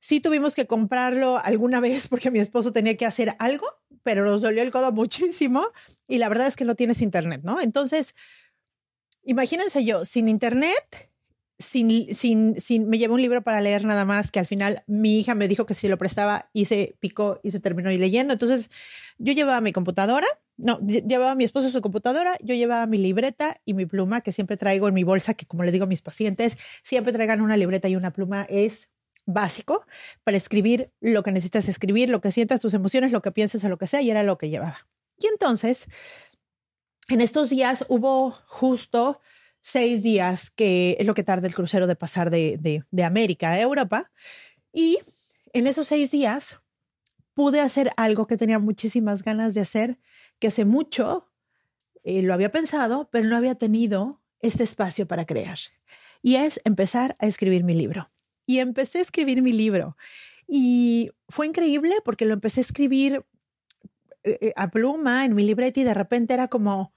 sí 0.00 0.20
tuvimos 0.20 0.54
que 0.54 0.66
comprarlo 0.66 1.38
alguna 1.38 1.80
vez 1.80 2.08
porque 2.08 2.30
mi 2.30 2.38
esposo 2.38 2.72
tenía 2.72 2.96
que 2.96 3.06
hacer 3.06 3.36
algo, 3.38 3.66
pero 4.02 4.24
nos 4.24 4.42
dolió 4.42 4.62
el 4.62 4.70
codo 4.70 4.92
muchísimo 4.92 5.66
y 6.08 6.18
la 6.18 6.28
verdad 6.28 6.46
es 6.46 6.56
que 6.56 6.64
no 6.64 6.74
tienes 6.74 7.02
Internet, 7.02 7.42
¿no? 7.44 7.60
Entonces, 7.60 8.14
imagínense 9.22 9.84
yo, 9.84 10.04
sin 10.04 10.28
Internet, 10.28 11.10
sin, 11.58 12.14
sin, 12.14 12.60
sin, 12.60 12.88
me 12.88 12.98
llevé 12.98 13.14
un 13.14 13.22
libro 13.22 13.42
para 13.42 13.60
leer 13.60 13.84
nada 13.84 14.04
más, 14.04 14.30
que 14.30 14.40
al 14.40 14.46
final 14.46 14.82
mi 14.86 15.20
hija 15.20 15.34
me 15.34 15.48
dijo 15.48 15.66
que 15.66 15.74
si 15.74 15.88
lo 15.88 15.98
prestaba 15.98 16.50
y 16.52 16.64
se 16.64 16.96
picó 17.00 17.40
y 17.42 17.50
se 17.50 17.60
terminó 17.60 17.90
leyendo. 17.90 18.32
Entonces 18.32 18.70
yo 19.18 19.32
llevaba 19.32 19.60
mi 19.60 19.72
computadora, 19.72 20.26
no, 20.56 20.78
llevaba 20.80 21.34
mi 21.34 21.44
esposo 21.44 21.70
su 21.70 21.80
computadora, 21.80 22.36
yo 22.40 22.54
llevaba 22.54 22.86
mi 22.86 22.98
libreta 22.98 23.60
y 23.64 23.74
mi 23.74 23.86
pluma 23.86 24.20
que 24.20 24.32
siempre 24.32 24.56
traigo 24.56 24.88
en 24.88 24.94
mi 24.94 25.04
bolsa, 25.04 25.34
que 25.34 25.46
como 25.46 25.64
les 25.64 25.72
digo 25.72 25.84
a 25.84 25.88
mis 25.88 26.02
pacientes, 26.02 26.56
siempre 26.82 27.12
traigan 27.12 27.40
una 27.40 27.56
libreta 27.56 27.88
y 27.88 27.96
una 27.96 28.12
pluma, 28.12 28.46
es 28.48 28.90
básico 29.26 29.86
para 30.22 30.36
escribir 30.36 30.92
lo 31.00 31.22
que 31.22 31.32
necesitas 31.32 31.68
escribir, 31.68 32.08
lo 32.08 32.20
que 32.20 32.32
sientas, 32.32 32.60
tus 32.60 32.74
emociones, 32.74 33.12
lo 33.12 33.22
que 33.22 33.32
pienses 33.32 33.64
o 33.64 33.68
lo 33.68 33.78
que 33.78 33.86
sea, 33.86 34.02
y 34.02 34.10
era 34.10 34.22
lo 34.22 34.38
que 34.38 34.50
llevaba. 34.50 34.86
Y 35.18 35.26
entonces, 35.26 35.86
en 37.08 37.20
estos 37.20 37.50
días 37.50 37.84
hubo 37.88 38.30
justo 38.46 39.20
seis 39.60 40.02
días, 40.02 40.50
que 40.50 40.96
es 40.98 41.06
lo 41.06 41.14
que 41.14 41.24
tarda 41.24 41.46
el 41.46 41.54
crucero 41.54 41.86
de 41.86 41.96
pasar 41.96 42.30
de, 42.30 42.84
de, 42.90 43.04
América 43.04 43.52
a 43.52 43.60
Europa, 43.60 44.10
y 44.72 44.98
en 45.52 45.66
esos 45.66 45.86
seis 45.86 46.10
días 46.10 46.58
pude 47.32 47.60
hacer 47.60 47.90
algo 47.96 48.26
que 48.26 48.36
tenía 48.36 48.58
muchísimas 48.58 49.22
ganas 49.22 49.54
de 49.54 49.60
hacer, 49.60 49.98
que 50.38 50.48
hace 50.48 50.64
mucho 50.64 51.30
eh, 52.02 52.22
lo 52.22 52.34
había 52.34 52.50
pensado, 52.50 53.08
pero 53.10 53.28
no 53.28 53.36
había 53.36 53.54
tenido 53.54 54.20
este 54.40 54.62
espacio 54.62 55.06
para 55.06 55.24
crear. 55.24 55.58
Y 56.22 56.36
es 56.36 56.60
empezar 56.64 57.16
a 57.18 57.26
escribir 57.26 57.64
mi 57.64 57.74
libro 57.74 58.10
y 58.46 58.58
empecé 58.58 58.98
a 58.98 59.02
escribir 59.02 59.42
mi 59.42 59.52
libro. 59.52 59.96
Y 60.46 61.10
fue 61.28 61.46
increíble 61.46 61.94
porque 62.04 62.26
lo 62.26 62.34
empecé 62.34 62.60
a 62.60 62.62
escribir 62.62 63.24
eh, 64.22 64.38
eh, 64.40 64.52
a 64.56 64.70
pluma 64.70 65.24
en 65.24 65.34
mi 65.34 65.44
libreta 65.44 65.80
y 65.80 65.84
de 65.84 65.94
repente 65.94 66.34
era 66.34 66.48
como 66.48 66.92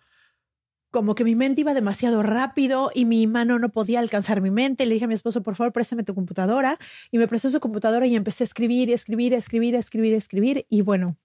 como 0.91 1.15
que 1.15 1.23
mi 1.23 1.35
mente 1.35 1.61
iba 1.61 1.73
demasiado 1.73 2.23
rápido 2.23 2.91
y 2.93 3.05
mi 3.05 3.27
mano 3.27 3.59
no 3.59 3.69
podía 3.69 3.99
alcanzar 3.99 4.41
mi 4.41 4.51
mente. 4.51 4.85
Le 4.85 4.93
dije 4.93 5.05
a 5.05 5.07
mi 5.07 5.13
esposo, 5.13 5.43
por 5.43 5.55
favor, 5.55 5.73
préstame 5.73 6.03
tu 6.03 6.15
computadora. 6.15 6.79
Y 7.11 7.17
me 7.17 7.27
prestó 7.27 7.49
su 7.49 7.59
computadora 7.59 8.07
y 8.07 8.15
empecé 8.15 8.43
a 8.43 8.45
escribir, 8.45 8.89
y 8.89 8.93
escribir, 8.93 9.33
escribir, 9.33 9.75
escribir, 9.75 10.13
escribir. 10.13 10.65
Y 10.69 10.81
bueno, 10.81 11.17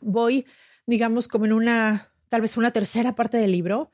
voy, 0.00 0.46
digamos, 0.86 1.28
como 1.28 1.44
en 1.44 1.52
una, 1.52 2.08
tal 2.28 2.40
vez 2.40 2.56
una 2.56 2.70
tercera 2.70 3.14
parte 3.14 3.36
del 3.36 3.52
libro. 3.52 3.90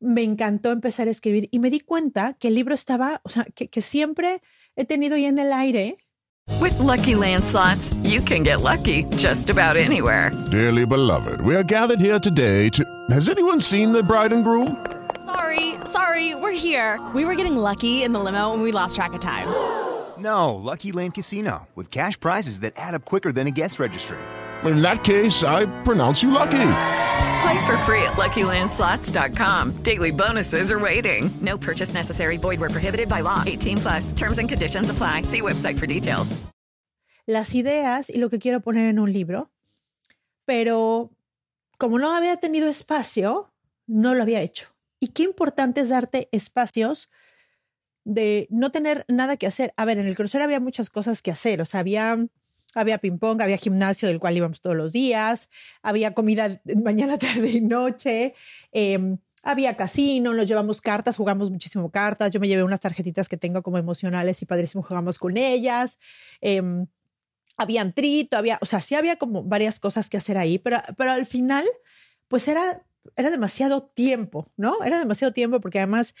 Me 0.00 0.22
encantó 0.22 0.72
empezar 0.72 1.08
a 1.08 1.10
escribir 1.10 1.48
y 1.52 1.58
me 1.58 1.70
di 1.70 1.80
cuenta 1.80 2.34
que 2.34 2.48
el 2.48 2.54
libro 2.54 2.74
estaba, 2.74 3.20
o 3.22 3.28
sea, 3.28 3.44
que, 3.54 3.68
que 3.68 3.82
siempre 3.82 4.42
he 4.74 4.84
tenido 4.84 5.16
ya 5.16 5.28
en 5.28 5.38
el 5.38 5.52
aire. 5.52 5.98
With 6.60 6.76
lucky 6.80 7.14
landslots, 7.14 7.94
you 8.02 8.20
can 8.20 8.42
get 8.42 8.60
lucky 8.62 9.04
just 9.16 9.48
about 9.48 9.76
anywhere. 9.76 10.32
Dearly 10.50 10.84
beloved, 10.84 11.40
we 11.40 11.54
are 11.54 11.62
gathered 11.62 12.00
here 12.00 12.18
today 12.18 12.68
to. 12.70 12.84
Has 13.10 13.28
anyone 13.28 13.60
seen 13.60 13.92
the 13.92 14.02
bride 14.02 14.32
and 14.32 14.42
groom? 14.42 14.76
Sorry, 15.24 15.74
sorry, 15.84 16.34
we're 16.34 16.50
here. 16.50 17.00
We 17.14 17.24
were 17.24 17.36
getting 17.36 17.56
lucky 17.56 18.02
in 18.02 18.12
the 18.12 18.18
limo 18.18 18.52
and 18.52 18.62
we 18.62 18.72
lost 18.72 18.96
track 18.96 19.12
of 19.12 19.20
time. 19.20 19.46
No, 20.18 20.54
Lucky 20.54 20.92
Land 20.92 21.14
Casino, 21.14 21.68
with 21.74 21.90
cash 21.90 22.18
prizes 22.18 22.60
that 22.60 22.72
add 22.76 22.94
up 22.94 23.04
quicker 23.04 23.32
than 23.32 23.46
a 23.46 23.50
guest 23.50 23.78
registry. 23.78 24.18
In 24.64 24.80
that 24.82 25.02
case, 25.02 25.42
I 25.42 25.66
pronounce 25.82 26.22
you 26.22 26.30
lucky. 26.30 26.68
Play 27.42 27.66
for 27.66 27.76
free 27.78 28.02
at 28.02 28.14
LuckyLandSlots.com. 28.16 29.82
Daily 29.82 30.12
bonuses 30.12 30.70
are 30.70 30.78
waiting. 30.78 31.30
No 31.40 31.58
purchase 31.58 31.94
necessary. 31.94 32.38
Void 32.38 32.60
were 32.60 32.70
prohibited 32.70 33.08
by 33.08 33.22
law. 33.22 33.42
18 33.44 33.78
plus. 33.78 34.12
Terms 34.12 34.38
and 34.38 34.48
conditions 34.48 34.90
apply. 34.90 35.22
See 35.22 35.40
website 35.40 35.78
for 35.78 35.86
details. 35.86 36.36
Las 37.26 37.54
ideas 37.54 38.10
y 38.10 38.18
lo 38.18 38.28
que 38.30 38.38
quiero 38.38 38.60
poner 38.60 38.88
en 38.88 38.98
un 38.98 39.12
libro, 39.12 39.50
pero 40.44 41.10
como 41.78 41.98
no 41.98 42.16
había 42.16 42.36
tenido 42.36 42.68
espacio, 42.68 43.52
no 43.86 44.14
lo 44.14 44.22
había 44.22 44.40
hecho. 44.40 44.74
Y 45.00 45.08
qué 45.08 45.22
importante 45.22 45.80
es 45.80 45.88
darte 45.88 46.28
espacios 46.32 47.10
de 48.04 48.48
no 48.50 48.70
tener 48.70 49.04
nada 49.08 49.36
que 49.36 49.46
hacer. 49.46 49.72
A 49.76 49.84
ver, 49.84 49.98
en 49.98 50.06
el 50.06 50.16
crucero 50.16 50.44
había 50.44 50.58
muchas 50.58 50.90
cosas 50.90 51.22
que 51.22 51.30
hacer, 51.30 51.60
o 51.60 51.64
sea, 51.64 51.80
había 51.80 52.18
había 52.74 52.98
ping 52.98 53.18
pong, 53.18 53.42
había 53.42 53.56
gimnasio 53.56 54.08
del 54.08 54.20
cual 54.20 54.36
íbamos 54.36 54.60
todos 54.60 54.76
los 54.76 54.92
días, 54.92 55.48
había 55.82 56.14
comida 56.14 56.60
mañana, 56.82 57.18
tarde 57.18 57.50
y 57.50 57.60
noche, 57.60 58.34
em, 58.72 59.18
había 59.42 59.76
casino, 59.76 60.34
nos 60.34 60.46
llevamos 60.46 60.80
cartas, 60.80 61.16
jugamos 61.16 61.50
muchísimo 61.50 61.90
cartas. 61.90 62.30
Yo 62.30 62.38
me 62.38 62.46
llevé 62.46 62.62
unas 62.62 62.80
tarjetitas 62.80 63.28
que 63.28 63.36
tengo 63.36 63.62
como 63.62 63.76
emocionales 63.78 64.40
y 64.40 64.46
padrísimo, 64.46 64.84
jugamos 64.84 65.18
con 65.18 65.36
ellas. 65.36 65.98
Eh, 66.40 66.62
había 67.56 67.90
trito, 67.92 68.36
había, 68.36 68.58
o 68.62 68.66
sea, 68.66 68.80
sí 68.80 68.94
había 68.94 69.16
como 69.16 69.42
varias 69.42 69.80
cosas 69.80 70.08
que 70.08 70.16
hacer 70.16 70.38
ahí, 70.38 70.58
pero, 70.58 70.80
pero 70.96 71.12
al 71.12 71.26
final, 71.26 71.64
pues 72.28 72.48
era, 72.48 72.82
era 73.16 73.30
demasiado 73.30 73.82
tiempo, 73.82 74.46
¿no? 74.56 74.82
Era 74.84 74.98
demasiado 74.98 75.32
tiempo 75.32 75.60
porque 75.60 75.78
además, 75.78 76.14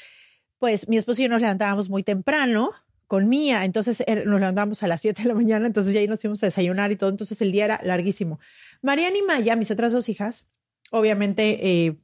pues 0.58 0.88
mi 0.88 0.96
esposo 0.96 1.20
y 1.20 1.24
yo 1.24 1.30
nos 1.30 1.42
levantábamos 1.42 1.88
muy 1.88 2.02
temprano 2.02 2.72
con 3.12 3.28
Mía, 3.28 3.66
entonces 3.66 4.02
er, 4.06 4.26
nos 4.26 4.40
levantamos 4.40 4.82
a 4.82 4.86
las 4.86 5.02
7 5.02 5.24
de 5.24 5.28
la 5.28 5.34
mañana, 5.34 5.66
entonces 5.66 5.92
ya 5.92 6.00
ahí 6.00 6.08
nos 6.08 6.22
fuimos 6.22 6.42
a 6.42 6.46
desayunar 6.46 6.92
y 6.92 6.96
todo, 6.96 7.10
entonces 7.10 7.42
el 7.42 7.52
día 7.52 7.66
era 7.66 7.78
larguísimo. 7.84 8.40
Mariana 8.80 9.18
y 9.18 9.20
Maya, 9.20 9.54
mis 9.54 9.70
otras 9.70 9.92
dos 9.92 10.08
hijas, 10.08 10.46
obviamente 10.90 11.84
eh, 11.84 11.98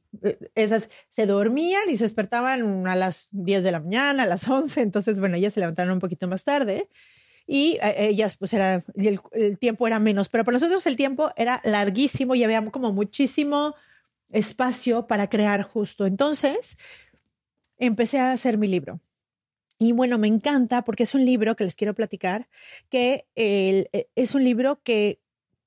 esas 0.53 0.91
se 1.09 1.25
dormían 1.25 1.89
y 1.89 1.97
se 1.97 2.03
despertaban 2.03 2.85
a 2.85 2.95
las 2.95 3.29
10 3.31 3.63
de 3.63 3.71
la 3.71 3.79
mañana, 3.79 4.21
a 4.21 4.25
las 4.27 4.47
11, 4.47 4.81
entonces 4.81 5.19
bueno, 5.19 5.35
ellas 5.35 5.55
se 5.55 5.61
levantaron 5.61 5.93
un 5.93 5.99
poquito 5.99 6.27
más 6.27 6.43
tarde 6.43 6.87
y 7.47 7.79
eh, 7.81 8.09
ellas 8.09 8.37
pues 8.37 8.53
era, 8.53 8.85
el, 8.93 9.57
tiempo 9.57 9.87
era 9.87 9.97
menos, 9.97 10.29
pero 10.29 10.43
para 10.43 10.57
nosotros 10.57 10.85
el 10.85 10.95
tiempo 10.95 11.31
era 11.37 11.59
larguísimo 11.63 12.35
y 12.35 12.43
había 12.43 12.63
como 12.69 12.93
muchísimo 12.93 13.73
espacio 14.29 15.07
para 15.07 15.27
crear 15.27 15.63
justo. 15.63 16.05
Entonces 16.05 16.77
empecé 17.79 18.19
a 18.19 18.31
hacer 18.31 18.59
mi 18.59 18.67
libro. 18.67 18.99
Y 19.79 19.93
bueno, 19.93 20.17
me 20.17 20.27
encanta 20.27 20.83
porque 20.83 21.03
es 21.03 21.15
un 21.15 21.25
libro 21.25 21.55
que 21.55 21.63
les 21.63 21.75
quiero 21.75 21.95
platicar, 21.95 22.49
que 22.89 23.25
el, 23.35 23.89
e, 23.93 24.09
es 24.15 24.35
un 24.35 24.43
libro 24.43 24.81
que, 24.83 25.21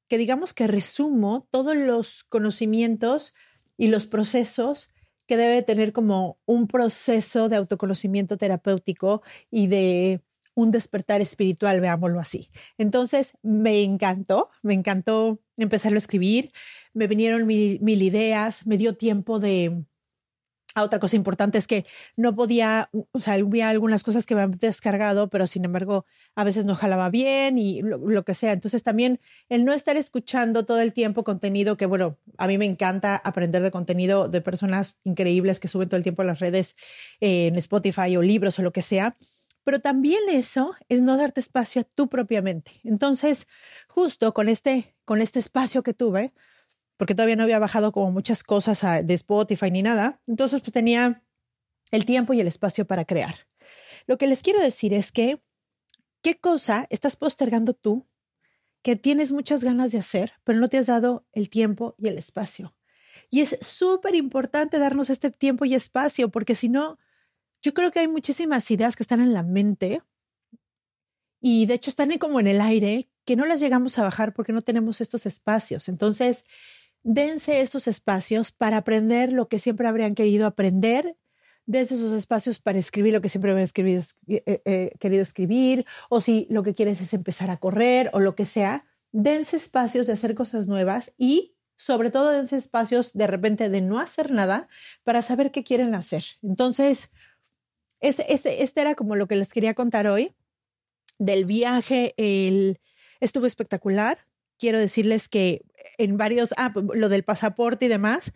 que 0.06 0.18
digamos 0.18 0.52
que 0.52 0.66
resumo 0.66 1.48
todos 1.50 1.74
los 1.74 2.22
conocimientos 2.24 3.34
y 3.78 3.88
los 3.88 4.06
procesos 4.06 4.90
que 5.26 5.38
debe 5.38 5.62
tener 5.62 5.94
como 5.94 6.38
un 6.44 6.68
proceso 6.68 7.48
de 7.48 7.56
autoconocimiento 7.56 8.36
terapéutico 8.36 9.22
y 9.50 9.68
de 9.68 10.20
un 10.54 10.70
despertar 10.70 11.22
espiritual, 11.22 11.80
veámoslo 11.80 12.20
así. 12.20 12.50
Entonces, 12.76 13.38
me 13.42 13.82
encantó, 13.82 14.50
me 14.62 14.74
encantó 14.74 15.40
empezarlo 15.56 15.96
a 15.96 15.98
escribir, 16.04 16.52
me 16.92 17.06
vinieron 17.06 17.46
mil 17.46 18.02
ideas, 18.02 18.66
me 18.66 18.76
dio 18.76 18.94
tiempo 18.94 19.40
de, 19.40 19.84
Ah, 20.74 20.84
otra 20.84 20.98
cosa 21.00 21.16
importante 21.16 21.58
es 21.58 21.66
que 21.66 21.84
no 22.16 22.34
podía, 22.34 22.88
o 23.12 23.20
sea, 23.20 23.34
había 23.34 23.68
algunas 23.68 24.02
cosas 24.04 24.24
que 24.24 24.34
me 24.34 24.40
habían 24.40 24.58
descargado, 24.58 25.28
pero 25.28 25.46
sin 25.46 25.64
embargo 25.64 26.06
a 26.34 26.44
veces 26.44 26.64
no 26.64 26.74
jalaba 26.74 27.10
bien 27.10 27.58
y 27.58 27.82
lo, 27.82 28.24
que 28.24 28.34
sea. 28.34 28.52
Entonces 28.52 28.82
también 28.82 29.20
el 29.50 29.64
no 29.64 29.74
estar 29.74 29.96
escuchando 29.96 30.64
todo 30.64 30.80
el 30.80 30.92
tiempo 30.94 31.24
contenido, 31.24 31.76
que 31.76 31.86
bueno, 31.86 32.16
a 32.38 32.46
mí 32.46 32.56
me 32.56 32.64
encanta 32.64 33.16
aprender 33.16 33.62
de 33.62 33.70
contenido 33.70 34.28
de 34.28 34.40
personas 34.40 34.96
increíbles 35.04 35.60
que 35.60 35.68
suben 35.68 35.88
todo 35.88 35.98
el 35.98 36.02
tiempo 36.02 36.22
a 36.22 36.24
las 36.24 36.40
redes 36.40 36.74
eh, 37.20 37.48
en 37.48 37.56
Spotify 37.56 38.16
o 38.16 38.22
libros 38.22 38.58
o 38.58 38.62
lo 38.62 38.72
que 38.72 38.82
sea. 38.82 39.16
Pero 39.64 39.80
también 39.80 40.20
eso 40.30 40.74
es 40.88 41.02
no 41.02 41.16
darte 41.16 41.40
espacio 41.40 41.82
a 41.82 41.84
tú 41.84 42.08
propiamente. 42.08 42.72
Entonces, 42.82 43.46
justo 43.88 44.34
con 44.34 44.48
este, 44.48 44.94
con 45.04 45.20
este 45.20 45.38
espacio 45.38 45.82
que 45.82 45.94
tuve, 45.94 46.32
porque 47.02 47.16
todavía 47.16 47.34
no 47.34 47.42
había 47.42 47.58
bajado 47.58 47.90
como 47.90 48.12
muchas 48.12 48.44
cosas 48.44 49.04
de 49.04 49.14
Spotify 49.14 49.72
ni 49.72 49.82
nada. 49.82 50.20
Entonces, 50.28 50.60
pues 50.60 50.70
tenía 50.70 51.24
el 51.90 52.04
tiempo 52.04 52.32
y 52.32 52.40
el 52.40 52.46
espacio 52.46 52.86
para 52.86 53.04
crear. 53.04 53.34
Lo 54.06 54.18
que 54.18 54.28
les 54.28 54.40
quiero 54.40 54.60
decir 54.60 54.94
es 54.94 55.10
que, 55.10 55.40
¿qué 56.22 56.38
cosa 56.38 56.86
estás 56.90 57.16
postergando 57.16 57.74
tú 57.74 58.06
que 58.82 58.94
tienes 58.94 59.32
muchas 59.32 59.64
ganas 59.64 59.90
de 59.90 59.98
hacer, 59.98 60.34
pero 60.44 60.60
no 60.60 60.68
te 60.68 60.78
has 60.78 60.86
dado 60.86 61.26
el 61.32 61.50
tiempo 61.50 61.96
y 61.98 62.06
el 62.06 62.18
espacio? 62.18 62.76
Y 63.30 63.40
es 63.40 63.58
súper 63.62 64.14
importante 64.14 64.78
darnos 64.78 65.10
este 65.10 65.32
tiempo 65.32 65.64
y 65.64 65.74
espacio, 65.74 66.28
porque 66.28 66.54
si 66.54 66.68
no, 66.68 67.00
yo 67.62 67.74
creo 67.74 67.90
que 67.90 67.98
hay 67.98 68.06
muchísimas 68.06 68.70
ideas 68.70 68.94
que 68.94 69.02
están 69.02 69.20
en 69.20 69.32
la 69.32 69.42
mente 69.42 70.02
y 71.40 71.66
de 71.66 71.74
hecho 71.74 71.90
están 71.90 72.16
como 72.18 72.38
en 72.38 72.46
el 72.46 72.60
aire, 72.60 73.10
que 73.24 73.34
no 73.34 73.44
las 73.44 73.58
llegamos 73.58 73.98
a 73.98 74.04
bajar 74.04 74.34
porque 74.34 74.52
no 74.52 74.62
tenemos 74.62 75.00
estos 75.00 75.26
espacios. 75.26 75.88
Entonces, 75.88 76.46
dense 77.02 77.60
esos 77.60 77.88
espacios 77.88 78.52
para 78.52 78.78
aprender 78.78 79.32
lo 79.32 79.48
que 79.48 79.58
siempre 79.58 79.88
habrían 79.88 80.14
querido 80.14 80.46
aprender, 80.46 81.16
dense 81.66 81.94
esos 81.94 82.12
espacios 82.12 82.58
para 82.58 82.78
escribir 82.78 83.12
lo 83.12 83.20
que 83.20 83.28
siempre 83.28 83.50
habrían 83.50 83.68
eh, 83.76 84.02
eh, 84.28 84.62
eh, 84.64 84.92
querido 84.98 85.22
escribir, 85.22 85.86
o 86.08 86.20
si 86.20 86.46
lo 86.50 86.62
que 86.62 86.74
quieres 86.74 87.00
es 87.00 87.12
empezar 87.14 87.50
a 87.50 87.56
correr 87.56 88.10
o 88.12 88.20
lo 88.20 88.34
que 88.34 88.46
sea, 88.46 88.84
dense 89.12 89.56
espacios 89.56 90.06
de 90.06 90.14
hacer 90.14 90.34
cosas 90.34 90.66
nuevas 90.66 91.12
y 91.18 91.54
sobre 91.76 92.10
todo 92.10 92.30
dense 92.30 92.56
espacios 92.56 93.12
de 93.12 93.26
repente 93.26 93.68
de 93.68 93.80
no 93.80 93.98
hacer 93.98 94.30
nada 94.30 94.68
para 95.02 95.22
saber 95.22 95.50
qué 95.50 95.64
quieren 95.64 95.94
hacer. 95.94 96.22
Entonces, 96.42 97.10
ese, 98.00 98.24
este 98.28 98.80
era 98.80 98.94
como 98.94 99.16
lo 99.16 99.26
que 99.26 99.36
les 99.36 99.52
quería 99.52 99.74
contar 99.74 100.06
hoy 100.06 100.34
del 101.18 101.44
viaje. 101.44 102.14
El, 102.16 102.80
estuvo 103.20 103.46
espectacular 103.46 104.18
quiero 104.62 104.78
decirles 104.78 105.28
que 105.28 105.64
en 105.98 106.16
varios, 106.16 106.54
ah, 106.56 106.70
pues, 106.72 106.86
lo 106.94 107.08
del 107.08 107.24
pasaporte 107.24 107.86
y 107.86 107.88
demás, 107.88 108.32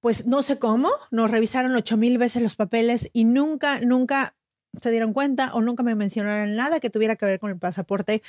pues 0.00 0.26
no 0.26 0.42
sé 0.42 0.58
cómo, 0.58 0.90
nos 1.12 1.30
revisaron 1.30 1.76
ocho 1.76 1.96
mil 1.96 2.18
veces 2.18 2.42
los 2.42 2.56
papeles 2.56 3.08
y 3.12 3.24
nunca, 3.24 3.78
nunca 3.80 4.34
se 4.82 4.90
dieron 4.90 5.12
cuenta 5.12 5.54
o 5.54 5.60
nunca 5.60 5.84
me 5.84 5.94
mencionaron 5.94 6.56
nada 6.56 6.80
que 6.80 6.90
tuviera 6.90 7.14
que 7.14 7.24
ver 7.24 7.38
con 7.38 7.50
el 7.50 7.58
pasaporte. 7.58 8.20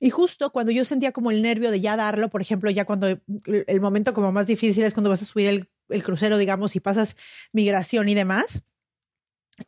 Y 0.00 0.10
justo 0.10 0.52
cuando 0.52 0.70
yo 0.70 0.84
sentía 0.84 1.12
como 1.12 1.30
el 1.30 1.40
nervio 1.40 1.70
de 1.70 1.80
ya 1.80 1.96
darlo, 1.96 2.28
por 2.28 2.42
ejemplo, 2.42 2.70
ya 2.70 2.84
cuando 2.84 3.06
el 3.08 3.80
momento 3.80 4.12
como 4.12 4.32
más 4.32 4.46
difícil 4.46 4.84
es 4.84 4.92
cuando 4.92 5.08
vas 5.08 5.22
a 5.22 5.24
subir 5.24 5.48
el, 5.48 5.68
el 5.88 6.04
crucero, 6.04 6.36
digamos, 6.36 6.76
y 6.76 6.80
pasas 6.80 7.16
migración 7.52 8.10
y 8.10 8.14
demás. 8.14 8.60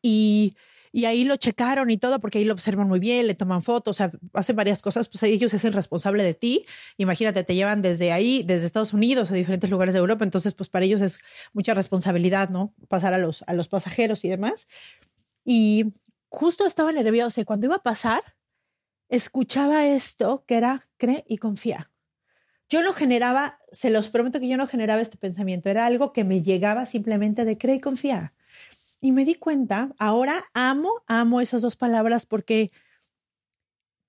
Y 0.03 0.57
y 0.95 1.07
ahí 1.07 1.25
lo 1.25 1.35
checaron 1.35 1.91
y 1.91 1.99
todo, 1.99 2.21
porque 2.21 2.39
ahí 2.39 2.45
lo 2.45 2.53
observan 2.53 2.87
muy 2.87 3.01
bien, 3.01 3.27
le 3.27 3.35
toman 3.35 3.65
fotos, 3.65 3.97
o 3.97 3.99
sea, 3.99 4.13
hacen 4.33 4.55
varias 4.55 4.81
cosas, 4.81 5.09
pues 5.09 5.25
ellos 5.25 5.51
se 5.51 5.57
hacen 5.57 5.73
responsable 5.73 6.23
de 6.23 6.35
ti. 6.35 6.67
Imagínate, 6.99 7.43
te 7.43 7.57
llevan 7.57 7.83
desde 7.83 8.13
ahí, 8.13 8.45
desde 8.45 8.67
Estados 8.67 8.93
Unidos 8.93 9.29
a 9.33 9.35
diferentes 9.35 9.69
lugares 9.71 9.93
de 9.93 9.99
Europa, 9.99 10.23
entonces 10.23 10.55
pues 10.55 10.69
para 10.69 10.85
ellos 10.85 11.01
es 11.01 11.19
mucha 11.53 11.75
responsabilidad, 11.75 12.49
¿no? 12.49 12.73
Pasar 12.87 13.13
a 13.13 13.19
los, 13.19 13.43
pasajeros 13.69 14.25
y 14.25 14.29
demás. 14.29 14.69
Y 15.45 15.87
justo 16.29 16.65
estaba 16.65 16.93
nerviosa 16.93 17.41
y 17.41 17.45
cuando 17.45 17.67
iba 17.67 17.75
a 17.75 17.83
pasar, 17.83 18.23
escuchaba 19.09 19.89
esto 19.89 20.45
que 20.47 20.55
era 20.55 20.87
cree 20.97 21.25
y 21.27 21.39
confía. 21.39 21.91
Yo 22.69 22.85
no 22.85 22.93
generaba, 22.93 23.59
se 23.73 23.91
los 23.91 24.07
prometo 24.11 24.39
que 24.39 24.47
yo 24.47 24.57
no 24.57 24.69
generaba 24.69 25.03
este 25.03 25.17
pensamiento, 25.17 25.69
era 25.71 25.87
algo 25.87 26.13
que 26.13 26.23
me 26.23 26.45
llegaba 26.45 26.87
simplemente 26.87 27.45
de 27.45 27.59
cree 27.59 27.75
y 27.75 27.81
confía. 27.81 28.33
Y 29.05 29.13
me 29.13 29.27
di 29.27 29.35
cuenta, 29.35 29.95
ahora 29.99 30.47
amo, 30.55 31.03
amo 31.07 31.43
esas 31.43 31.61
dos 31.61 31.77
palabras 31.77 32.25
porque 32.25 32.73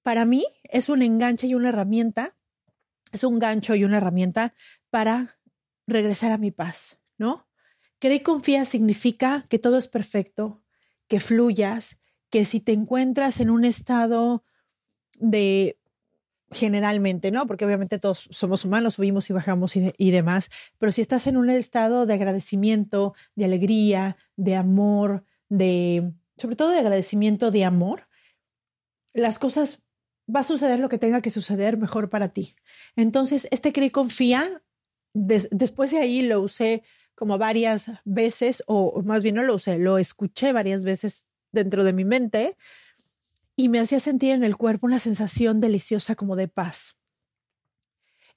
para 0.03 0.23
mí 0.23 0.45
es 0.63 0.87
un 0.87 1.01
enganche 1.01 1.47
y 1.47 1.53
una 1.53 1.67
herramienta, 1.67 2.37
es 3.11 3.25
un 3.25 3.37
gancho 3.37 3.75
y 3.75 3.83
una 3.83 3.97
herramienta 3.97 4.53
para 4.91 5.37
regresar 5.85 6.31
a 6.31 6.37
mi 6.37 6.51
paz, 6.51 7.01
¿no? 7.17 7.45
Cree 7.99 8.15
y 8.15 8.19
confía 8.21 8.63
significa 8.63 9.43
que 9.49 9.59
todo 9.59 9.77
es 9.77 9.89
perfecto, 9.89 10.63
que 11.09 11.19
fluyas, 11.19 11.99
que 12.29 12.45
si 12.45 12.61
te 12.61 12.71
encuentras 12.71 13.41
en 13.41 13.49
un 13.49 13.65
estado 13.65 14.45
de 15.19 15.77
generalmente, 16.51 17.31
¿no? 17.31 17.47
Porque 17.47 17.65
obviamente 17.65 17.99
todos 17.99 18.27
somos 18.31 18.65
humanos, 18.65 18.95
subimos 18.95 19.29
y 19.29 19.33
bajamos 19.33 19.75
y, 19.75 20.11
demás, 20.11 20.49
pero 20.77 20.91
si 20.91 21.01
estás 21.01 21.27
en 21.27 21.37
un 21.37 21.49
estado 21.49 22.05
de 22.05 22.13
agradecimiento, 22.13 23.13
de 23.35 23.45
alegría, 23.45 24.17
de 24.35 24.55
amor, 24.55 25.23
de, 25.49 26.11
sobre 26.37 26.55
todo 26.55 26.69
de 26.69 26.79
agradecimiento, 26.79 27.51
de 27.51 27.65
amor, 27.65 28.07
las 29.13 29.39
cosas, 29.39 29.83
va 30.33 30.41
a 30.41 30.43
suceder 30.43 30.79
lo 30.79 30.89
que 30.89 30.97
tenga 30.97 31.21
que 31.21 31.31
suceder 31.31 31.77
mejor 31.77 32.09
para 32.09 32.29
ti. 32.29 32.53
Entonces, 32.95 33.47
este 33.51 33.71
cree 33.73 33.91
confía, 33.91 34.61
des, 35.13 35.47
después 35.51 35.91
de 35.91 35.99
ahí 35.99 36.21
lo 36.21 36.41
usé 36.41 36.83
como 37.15 37.37
varias 37.37 37.91
veces, 38.03 38.63
o 38.67 39.01
más 39.03 39.23
bien 39.23 39.35
no 39.35 39.43
lo 39.43 39.55
usé, 39.55 39.79
lo 39.79 39.97
escuché 39.97 40.51
varias 40.51 40.83
veces 40.83 41.27
dentro 41.51 41.83
de 41.83 41.93
mi 41.93 42.03
mente, 42.03 42.57
y 43.55 43.69
me 43.69 43.79
hacía 43.79 43.99
sentir 43.99 44.31
en 44.31 44.43
el 44.43 44.57
cuerpo 44.57 44.85
una 44.85 44.99
sensación 44.99 45.59
deliciosa 45.59 46.15
como 46.15 46.35
de 46.35 46.47
paz. 46.47 46.97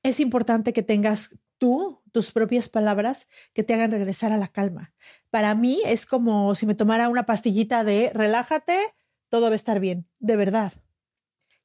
Es 0.02 0.20
importante 0.20 0.72
que 0.72 0.82
tengas 0.82 1.38
tú 1.58 2.02
tus 2.12 2.30
propias 2.30 2.68
palabras 2.68 3.28
que 3.52 3.64
te 3.64 3.74
hagan 3.74 3.90
regresar 3.90 4.32
a 4.32 4.36
la 4.36 4.48
calma. 4.48 4.94
Para 5.30 5.54
mí 5.54 5.82
es 5.84 6.06
como 6.06 6.54
si 6.54 6.66
me 6.66 6.74
tomara 6.74 7.08
una 7.08 7.26
pastillita 7.26 7.84
de 7.84 8.10
relájate, 8.14 8.78
todo 9.28 9.46
va 9.46 9.52
a 9.52 9.56
estar 9.56 9.80
bien, 9.80 10.08
de 10.20 10.36
verdad. 10.36 10.72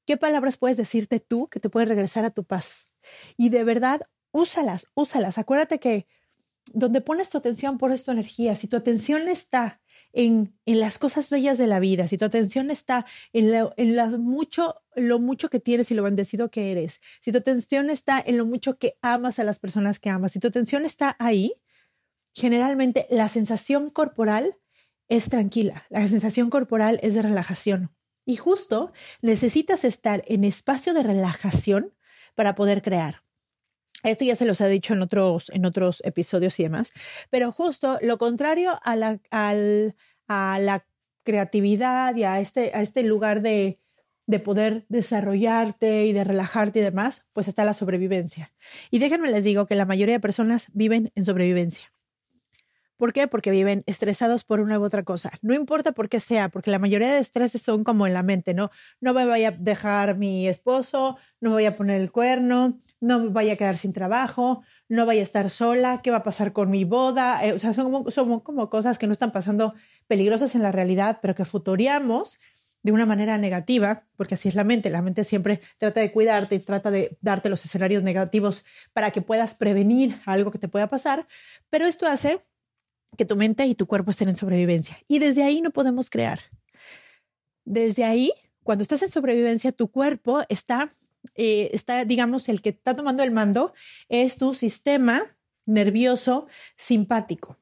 ¿Qué 0.06 0.18
palabras 0.18 0.58
puedes 0.58 0.78
decirte 0.78 1.20
tú 1.20 1.48
que 1.48 1.60
te 1.60 1.70
pueden 1.70 1.90
regresar 1.90 2.26
a 2.26 2.32
tu 2.32 2.44
paz? 2.44 2.90
Y 3.38 3.50
de 3.50 3.64
verdad, 3.64 4.02
úsalas, 4.32 4.88
úsalas. 4.96 5.38
Acuérdate 5.38 5.80
que 5.80 6.08
donde 6.74 7.02
pones 7.02 7.30
tu 7.30 7.38
atención, 7.38 7.78
pones 7.78 8.04
tu 8.04 8.12
energía. 8.12 8.56
Si 8.56 8.68
tu 8.68 8.76
atención 8.76 9.28
está 9.28 9.82
en, 10.14 10.54
las 10.66 11.00
cosas 11.00 11.30
bellas 11.30 11.58
de 11.58 11.68
la 11.68 11.80
vida, 11.80 12.08
si 12.08 12.18
tu 12.18 12.26
atención 12.26 12.72
está 12.72 13.06
en, 13.34 13.52
lo, 13.52 13.74
en 13.78 14.22
mucho, 14.22 14.76
lo 14.96 15.20
mucho 15.20 15.50
que 15.50 15.60
tienes 15.60 15.92
y 15.92 15.96
lo 15.96 16.04
bendecido 16.04 16.50
que 16.50 16.72
eres, 16.72 17.02
si 17.20 17.32
tu 17.32 17.40
atención 17.40 17.90
está 17.90 18.24
en 18.26 18.38
lo 18.38 18.46
mucho 18.46 18.78
que 18.78 18.96
amas 19.02 19.40
a 19.40 19.44
las 19.44 19.60
personas 19.60 20.00
que 20.00 20.10
amas, 20.10 20.32
si 20.32 20.40
tu 20.40 20.48
atención 20.48 20.86
está 20.86 21.16
ahí, 21.20 21.54
generalmente 22.32 23.08
la 23.10 23.28
sensación 23.28 23.90
corporal 23.90 24.56
es 25.10 25.30
tranquila, 25.30 25.86
la 25.90 26.08
sensación 26.08 26.50
corporal 26.50 27.00
es 27.02 27.16
de 27.16 27.24
relajación. 27.24 27.92
Y 28.26 28.38
justo 28.38 28.94
necesitas 29.22 29.84
estar 29.84 30.24
en 30.28 30.46
espacio 30.46 30.94
de 30.94 31.04
relajación 31.04 31.94
para 32.36 32.56
poder 32.56 32.82
crear. 32.82 33.23
Esto 34.04 34.26
ya 34.26 34.36
se 34.36 34.46
los 34.46 34.62
he 34.62 34.70
dicho 34.70 34.94
en 34.94 35.02
otros, 35.02 35.50
en 35.54 35.66
otros 35.66 36.02
episodios 36.06 36.60
y 36.60 36.64
demás, 36.64 36.92
pero 37.30 37.52
justo 37.52 37.98
lo 38.02 38.18
contrario 38.18 38.80
a 38.84 38.96
la, 38.96 39.20
a 39.32 40.60
la 40.60 40.86
creatividad 41.24 42.16
y 42.16 42.24
a 42.24 42.40
este, 42.40 42.72
a 42.74 42.82
este 42.82 43.04
lugar 43.04 43.42
de, 43.42 43.80
de 44.26 44.40
poder 44.40 44.86
desarrollarte 44.90 46.06
y 46.06 46.14
de 46.14 46.24
relajarte 46.24 46.80
y 46.80 46.84
demás, 46.84 47.28
pues 47.34 47.48
está 47.48 47.66
la 47.66 47.74
sobrevivencia. 47.74 48.54
Y 48.92 49.00
déjenme 49.00 49.32
les 49.32 49.44
digo 49.44 49.66
que 49.66 49.76
la 49.76 49.86
mayoría 49.86 50.16
de 50.16 50.20
personas 50.20 50.68
viven 50.74 51.12
en 51.16 51.26
sobrevivencia. 51.26 51.93
¿Por 53.04 53.12
qué? 53.12 53.28
Porque 53.28 53.52
viven 53.52 53.84
estresados 53.86 54.46
por 54.46 54.62
una 54.62 54.80
u 54.80 54.84
otra 54.86 55.04
cosa. 55.04 55.30
No 55.42 55.54
importa 55.54 55.92
por 55.92 56.08
qué 56.08 56.22
sea, 56.22 56.48
porque 56.48 56.72
la 56.72 56.80
mayoría 56.80 57.12
de 57.12 57.20
estreses 57.20 57.62
son 57.62 57.84
como 57.84 58.08
en 58.08 58.14
la 58.14 58.24
mente, 58.24 58.54
¿no? 58.54 58.72
No 59.02 59.14
me 59.14 59.26
vaya 59.26 59.50
a 59.50 59.52
dejar 59.52 60.16
mi 60.18 60.48
esposo, 60.48 61.18
no 61.42 61.50
me 61.50 61.56
voy 61.56 61.66
a 61.66 61.76
poner 61.76 62.00
el 62.00 62.14
cuerno, 62.14 62.80
no 63.02 63.20
me 63.20 63.28
vaya 63.28 63.54
a 63.54 63.56
quedar 63.58 63.76
sin 63.76 63.92
trabajo, 63.92 64.64
no 64.88 65.06
vaya 65.06 65.20
a 65.20 65.26
estar 65.26 65.50
sola, 65.50 66.00
qué 66.02 66.12
va 66.12 66.20
a 66.20 66.24
pasar 66.24 66.54
con 66.54 66.70
mi 66.70 66.86
boda. 66.86 67.46
Eh, 67.46 67.52
o 67.52 67.60
sea, 67.60 67.74
son 67.74 67.92
como, 67.92 68.10
son 68.10 68.40
como 68.40 68.70
cosas 68.70 68.98
que 68.98 69.06
no 69.06 69.12
están 69.12 69.34
pasando 69.34 69.74
peligrosas 70.08 70.56
en 70.56 70.62
la 70.62 70.72
realidad, 70.72 71.20
pero 71.22 71.36
que 71.36 71.44
futureamos 71.44 72.40
de 72.84 72.94
una 72.94 73.06
manera 73.06 73.38
negativa, 73.38 74.06
porque 74.16 74.36
así 74.36 74.48
es 74.48 74.56
la 74.56 74.64
mente. 74.64 74.90
La 74.90 75.02
mente 75.02 75.26
siempre 75.26 75.60
trata 75.78 76.00
de 76.00 76.14
cuidarte 76.14 76.56
y 76.56 76.60
trata 76.60 76.90
de 76.90 77.18
darte 77.20 77.50
los 77.50 77.66
escenarios 77.66 78.02
negativos 78.02 78.64
para 78.94 79.12
que 79.12 79.22
puedas 79.22 79.56
prevenir 79.56 80.22
algo 80.26 80.52
que 80.52 80.60
te 80.60 80.70
pueda 80.70 80.88
pasar, 80.88 81.28
pero 81.70 81.86
esto 81.86 82.08
hace 82.08 82.40
que 83.18 83.26
tu 83.26 83.36
mente 83.36 83.66
y 83.66 83.76
tu 83.76 83.88
cuerpo 83.88 84.12
estén 84.12 84.30
en 84.30 84.38
sobrevivencia. 84.38 84.98
Y 85.08 85.20
desde 85.20 85.44
ahí 85.44 85.62
no 85.62 85.72
podemos 85.72 86.10
crear. 86.10 86.40
Desde 87.66 88.04
ahí, 88.04 88.34
cuando 88.64 88.82
estás 88.82 89.02
en 89.04 89.12
sobrevivencia, 89.12 89.72
tu 89.72 89.90
cuerpo 89.90 90.44
está, 90.50 90.94
eh, 91.36 91.70
está, 91.74 92.06
digamos, 92.06 92.50
el 92.50 92.62
que 92.62 92.70
está 92.70 92.94
tomando 92.94 93.24
el 93.24 93.32
mando 93.32 93.74
es 94.10 94.38
tu 94.38 94.54
sistema 94.54 95.38
nervioso 95.66 96.48
simpático. 96.76 97.58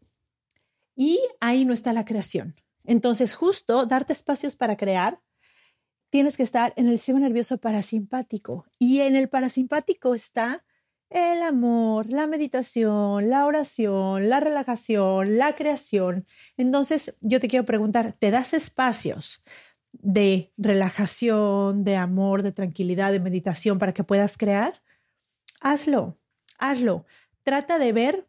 Y 0.95 1.19
ahí 1.39 1.65
no 1.65 1.73
está 1.73 1.93
la 1.93 2.05
creación. 2.05 2.55
Entonces, 2.83 3.35
justo 3.35 3.85
darte 3.85 4.13
espacios 4.13 4.55
para 4.55 4.75
crear, 4.75 5.21
tienes 6.09 6.35
que 6.35 6.43
estar 6.43 6.73
en 6.75 6.87
el 6.87 6.97
sistema 6.97 7.19
nervioso 7.19 7.57
parasimpático. 7.57 8.65
Y 8.79 9.01
en 9.01 9.15
el 9.15 9.29
parasimpático 9.29 10.15
está 10.15 10.63
el 11.11 11.43
amor, 11.43 12.09
la 12.09 12.25
meditación, 12.25 13.29
la 13.29 13.45
oración, 13.45 14.29
la 14.29 14.39
relajación, 14.39 15.37
la 15.37 15.55
creación. 15.55 16.25
Entonces, 16.55 17.17
yo 17.19 17.41
te 17.41 17.49
quiero 17.49 17.65
preguntar, 17.65 18.13
¿te 18.13 18.31
das 18.31 18.53
espacios 18.53 19.43
de 19.91 20.53
relajación, 20.57 21.83
de 21.83 21.97
amor, 21.97 22.43
de 22.43 22.53
tranquilidad, 22.53 23.11
de 23.11 23.19
meditación 23.19 23.77
para 23.77 23.93
que 23.93 24.05
puedas 24.05 24.37
crear? 24.37 24.81
Hazlo, 25.59 26.17
hazlo. 26.57 27.05
Trata 27.43 27.77
de 27.77 27.91
ver 27.91 28.27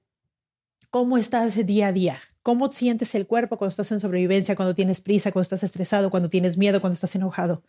cómo 0.90 1.18
estás 1.18 1.64
día 1.64 1.88
a 1.88 1.92
día, 1.92 2.20
cómo 2.42 2.70
sientes 2.72 3.14
el 3.14 3.26
cuerpo 3.26 3.56
cuando 3.56 3.70
estás 3.70 3.92
en 3.92 4.00
sobrevivencia, 4.00 4.56
cuando 4.56 4.74
tienes 4.74 5.00
prisa, 5.00 5.32
cuando 5.32 5.44
estás 5.44 5.62
estresado, 5.62 6.10
cuando 6.10 6.28
tienes 6.28 6.56
miedo, 6.56 6.80
cuando 6.80 6.94
estás 6.94 7.14
enojado. 7.14 7.62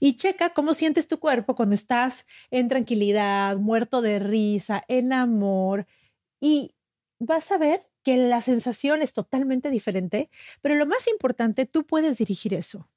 Y 0.00 0.16
checa 0.16 0.52
cómo 0.54 0.74
sientes 0.74 1.08
tu 1.08 1.18
cuerpo 1.18 1.54
cuando 1.54 1.74
estás 1.74 2.24
en 2.50 2.68
tranquilidad, 2.68 3.56
muerto 3.58 4.02
de 4.02 4.18
risa, 4.18 4.82
en 4.88 5.12
amor. 5.12 5.86
Y 6.40 6.74
vas 7.18 7.52
a 7.52 7.58
ver 7.58 7.82
que 8.02 8.16
la 8.16 8.42
sensación 8.42 9.02
es 9.02 9.12
totalmente 9.12 9.70
diferente, 9.70 10.30
pero 10.60 10.74
lo 10.74 10.86
más 10.86 11.06
importante, 11.08 11.66
tú 11.66 11.86
puedes 11.86 12.18
dirigir 12.18 12.54
eso. 12.54 12.88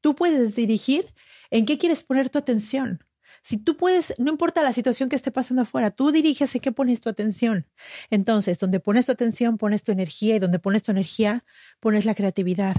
Tú 0.00 0.14
puedes 0.16 0.54
dirigir 0.54 1.12
en 1.50 1.66
qué 1.66 1.78
quieres 1.78 2.02
poner 2.02 2.30
tu 2.30 2.38
atención. 2.38 3.04
Si 3.42 3.56
tú 3.56 3.76
puedes, 3.76 4.14
no 4.18 4.30
importa 4.30 4.62
la 4.62 4.72
situación 4.72 5.08
que 5.08 5.16
esté 5.16 5.30
pasando 5.30 5.62
afuera, 5.62 5.90
tú 5.90 6.12
diriges 6.12 6.54
en 6.54 6.60
qué 6.60 6.72
pones 6.72 7.00
tu 7.00 7.08
atención. 7.08 7.66
Entonces, 8.10 8.58
donde 8.58 8.80
pones 8.80 9.06
tu 9.06 9.12
atención, 9.12 9.56
pones 9.56 9.82
tu 9.82 9.92
energía 9.92 10.36
y 10.36 10.38
donde 10.38 10.58
pones 10.58 10.82
tu 10.82 10.90
energía, 10.90 11.44
pones 11.80 12.04
la 12.04 12.14
creatividad. 12.14 12.76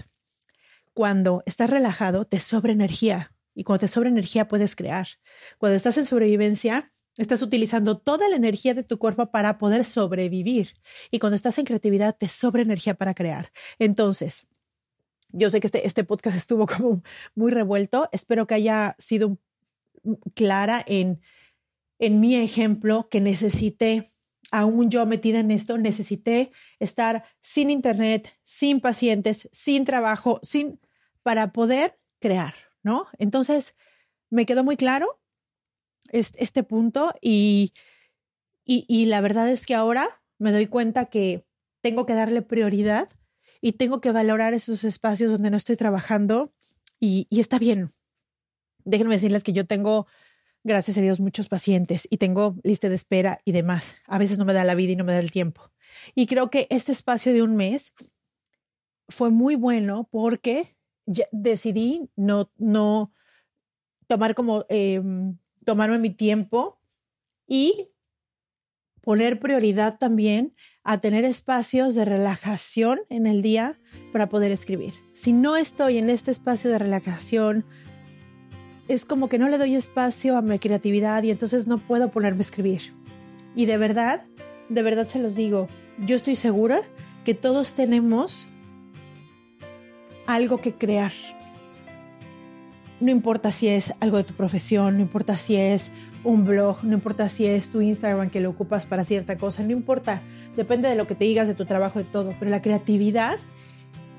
Cuando 0.93 1.41
estás 1.45 1.69
relajado, 1.69 2.25
te 2.25 2.39
sobra 2.39 2.71
energía 2.71 3.33
y 3.55 3.63
cuando 3.63 3.81
te 3.81 3.87
sobra 3.87 4.09
energía 4.09 4.47
puedes 4.47 4.75
crear. 4.75 5.07
Cuando 5.57 5.75
estás 5.75 5.97
en 5.97 6.05
sobrevivencia, 6.05 6.91
estás 7.17 7.41
utilizando 7.41 7.97
toda 7.97 8.29
la 8.29 8.35
energía 8.35 8.73
de 8.73 8.83
tu 8.83 8.99
cuerpo 8.99 9.31
para 9.31 9.57
poder 9.57 9.83
sobrevivir 9.83 10.73
y 11.09 11.19
cuando 11.19 11.35
estás 11.35 11.57
en 11.57 11.65
creatividad, 11.65 12.15
te 12.15 12.27
sobra 12.27 12.61
energía 12.61 12.93
para 12.93 13.13
crear. 13.13 13.51
Entonces, 13.79 14.47
yo 15.33 15.49
sé 15.49 15.59
que 15.59 15.67
este, 15.67 15.87
este 15.87 16.03
podcast 16.03 16.37
estuvo 16.37 16.67
como 16.67 17.03
muy 17.35 17.51
revuelto. 17.51 18.09
Espero 18.11 18.47
que 18.47 18.55
haya 18.55 18.95
sido 18.99 19.27
un 19.27 19.39
clara 20.35 20.83
en, 20.85 21.21
en 21.99 22.19
mi 22.19 22.35
ejemplo 22.35 23.07
que 23.09 23.21
necesité, 23.21 24.07
aún 24.51 24.89
yo 24.89 25.05
metida 25.05 25.39
en 25.39 25.51
esto, 25.51 25.77
necesité 25.77 26.51
estar 26.79 27.23
sin 27.41 27.69
internet, 27.69 28.37
sin 28.43 28.81
pacientes, 28.81 29.49
sin 29.51 29.85
trabajo, 29.85 30.39
sin 30.43 30.79
para 31.23 31.51
poder 31.51 31.99
crear, 32.19 32.53
¿no? 32.83 33.07
Entonces, 33.19 33.75
me 34.29 34.45
quedó 34.45 34.63
muy 34.63 34.77
claro 34.77 35.19
este, 36.11 36.63
punto 36.63 37.13
y, 37.21 37.73
y, 38.65 39.05
la 39.05 39.21
verdad 39.21 39.49
es 39.49 39.65
que 39.65 39.75
ahora 39.75 40.21
me 40.39 40.51
doy 40.51 40.67
cuenta 40.67 41.05
que 41.05 41.45
tengo 41.81 42.05
que 42.05 42.13
darle 42.13 42.41
prioridad 42.41 43.09
y 43.61 43.73
tengo 43.73 44.01
que 44.01 44.11
valorar 44.11 44.53
esos 44.53 44.83
espacios 44.83 45.31
donde 45.31 45.51
no 45.51 45.57
estoy 45.57 45.75
trabajando 45.75 46.53
y 46.99 47.27
está 47.39 47.59
bien. 47.59 47.91
Déjenme 48.85 49.15
decirles 49.15 49.43
que 49.43 49.53
yo 49.53 49.65
tengo, 49.65 50.07
gracias 50.63 50.97
a 50.97 51.01
Dios, 51.01 51.19
muchos 51.19 51.47
pacientes 51.47 52.07
y 52.09 52.17
tengo 52.17 52.55
lista 52.63 52.89
de 52.89 52.95
espera 52.95 53.39
y 53.45 53.51
demás. 53.51 53.97
A 54.07 54.17
veces 54.17 54.37
no 54.37 54.45
me 54.45 54.53
da 54.53 54.63
la 54.63 54.75
vida 54.75 54.93
y 54.93 54.95
no 54.95 55.03
me 55.03 55.13
da 55.13 55.19
el 55.19 55.31
tiempo. 55.31 55.71
Y 56.15 56.27
creo 56.27 56.49
que 56.49 56.67
este 56.69 56.91
espacio 56.91 57.33
de 57.33 57.43
un 57.43 57.55
mes 57.55 57.93
fue 59.09 59.29
muy 59.29 59.55
bueno 59.55 60.07
porque 60.11 60.75
decidí 61.31 62.09
no, 62.15 62.51
no 62.57 63.13
tomar 64.07 64.35
como, 64.35 64.65
eh, 64.69 65.01
tomarme 65.65 65.99
mi 65.99 66.09
tiempo 66.09 66.79
y 67.47 67.89
poner 69.01 69.39
prioridad 69.39 69.97
también 69.97 70.55
a 70.83 70.99
tener 70.99 71.25
espacios 71.25 71.95
de 71.95 72.05
relajación 72.05 73.01
en 73.09 73.25
el 73.25 73.41
día 73.41 73.79
para 74.13 74.29
poder 74.29 74.51
escribir. 74.51 74.93
Si 75.13 75.33
no 75.33 75.57
estoy 75.57 75.97
en 75.97 76.09
este 76.09 76.31
espacio 76.31 76.69
de 76.69 76.77
relajación, 76.77 77.65
es 78.93 79.05
como 79.05 79.29
que 79.29 79.37
no 79.37 79.47
le 79.47 79.57
doy 79.57 79.75
espacio 79.75 80.35
a 80.35 80.41
mi 80.41 80.59
creatividad 80.59 81.23
y 81.23 81.31
entonces 81.31 81.65
no 81.65 81.77
puedo 81.77 82.11
ponerme 82.11 82.39
a 82.39 82.41
escribir. 82.41 82.93
Y 83.55 83.65
de 83.65 83.77
verdad, 83.77 84.23
de 84.67 84.83
verdad 84.83 85.07
se 85.07 85.19
los 85.19 85.35
digo, 85.35 85.67
yo 85.97 86.17
estoy 86.17 86.35
segura 86.35 86.81
que 87.23 87.33
todos 87.33 87.73
tenemos 87.73 88.47
algo 90.27 90.59
que 90.59 90.73
crear. 90.73 91.13
No 92.99 93.11
importa 93.11 93.51
si 93.51 93.69
es 93.69 93.93
algo 94.01 94.17
de 94.17 94.25
tu 94.25 94.33
profesión, 94.33 94.97
no 94.97 95.01
importa 95.03 95.37
si 95.37 95.55
es 95.55 95.91
un 96.25 96.45
blog, 96.45 96.83
no 96.83 96.93
importa 96.93 97.29
si 97.29 97.45
es 97.45 97.69
tu 97.69 97.79
Instagram 97.79 98.29
que 98.29 98.41
lo 98.41 98.49
ocupas 98.49 98.85
para 98.85 99.05
cierta 99.05 99.37
cosa, 99.37 99.63
no 99.63 99.71
importa, 99.71 100.21
depende 100.57 100.89
de 100.89 100.95
lo 100.95 101.07
que 101.07 101.15
te 101.15 101.23
digas 101.23 101.47
de 101.47 101.55
tu 101.55 101.65
trabajo 101.65 102.01
y 102.01 102.03
todo, 102.03 102.35
pero 102.37 102.51
la 102.51 102.61
creatividad, 102.61 103.39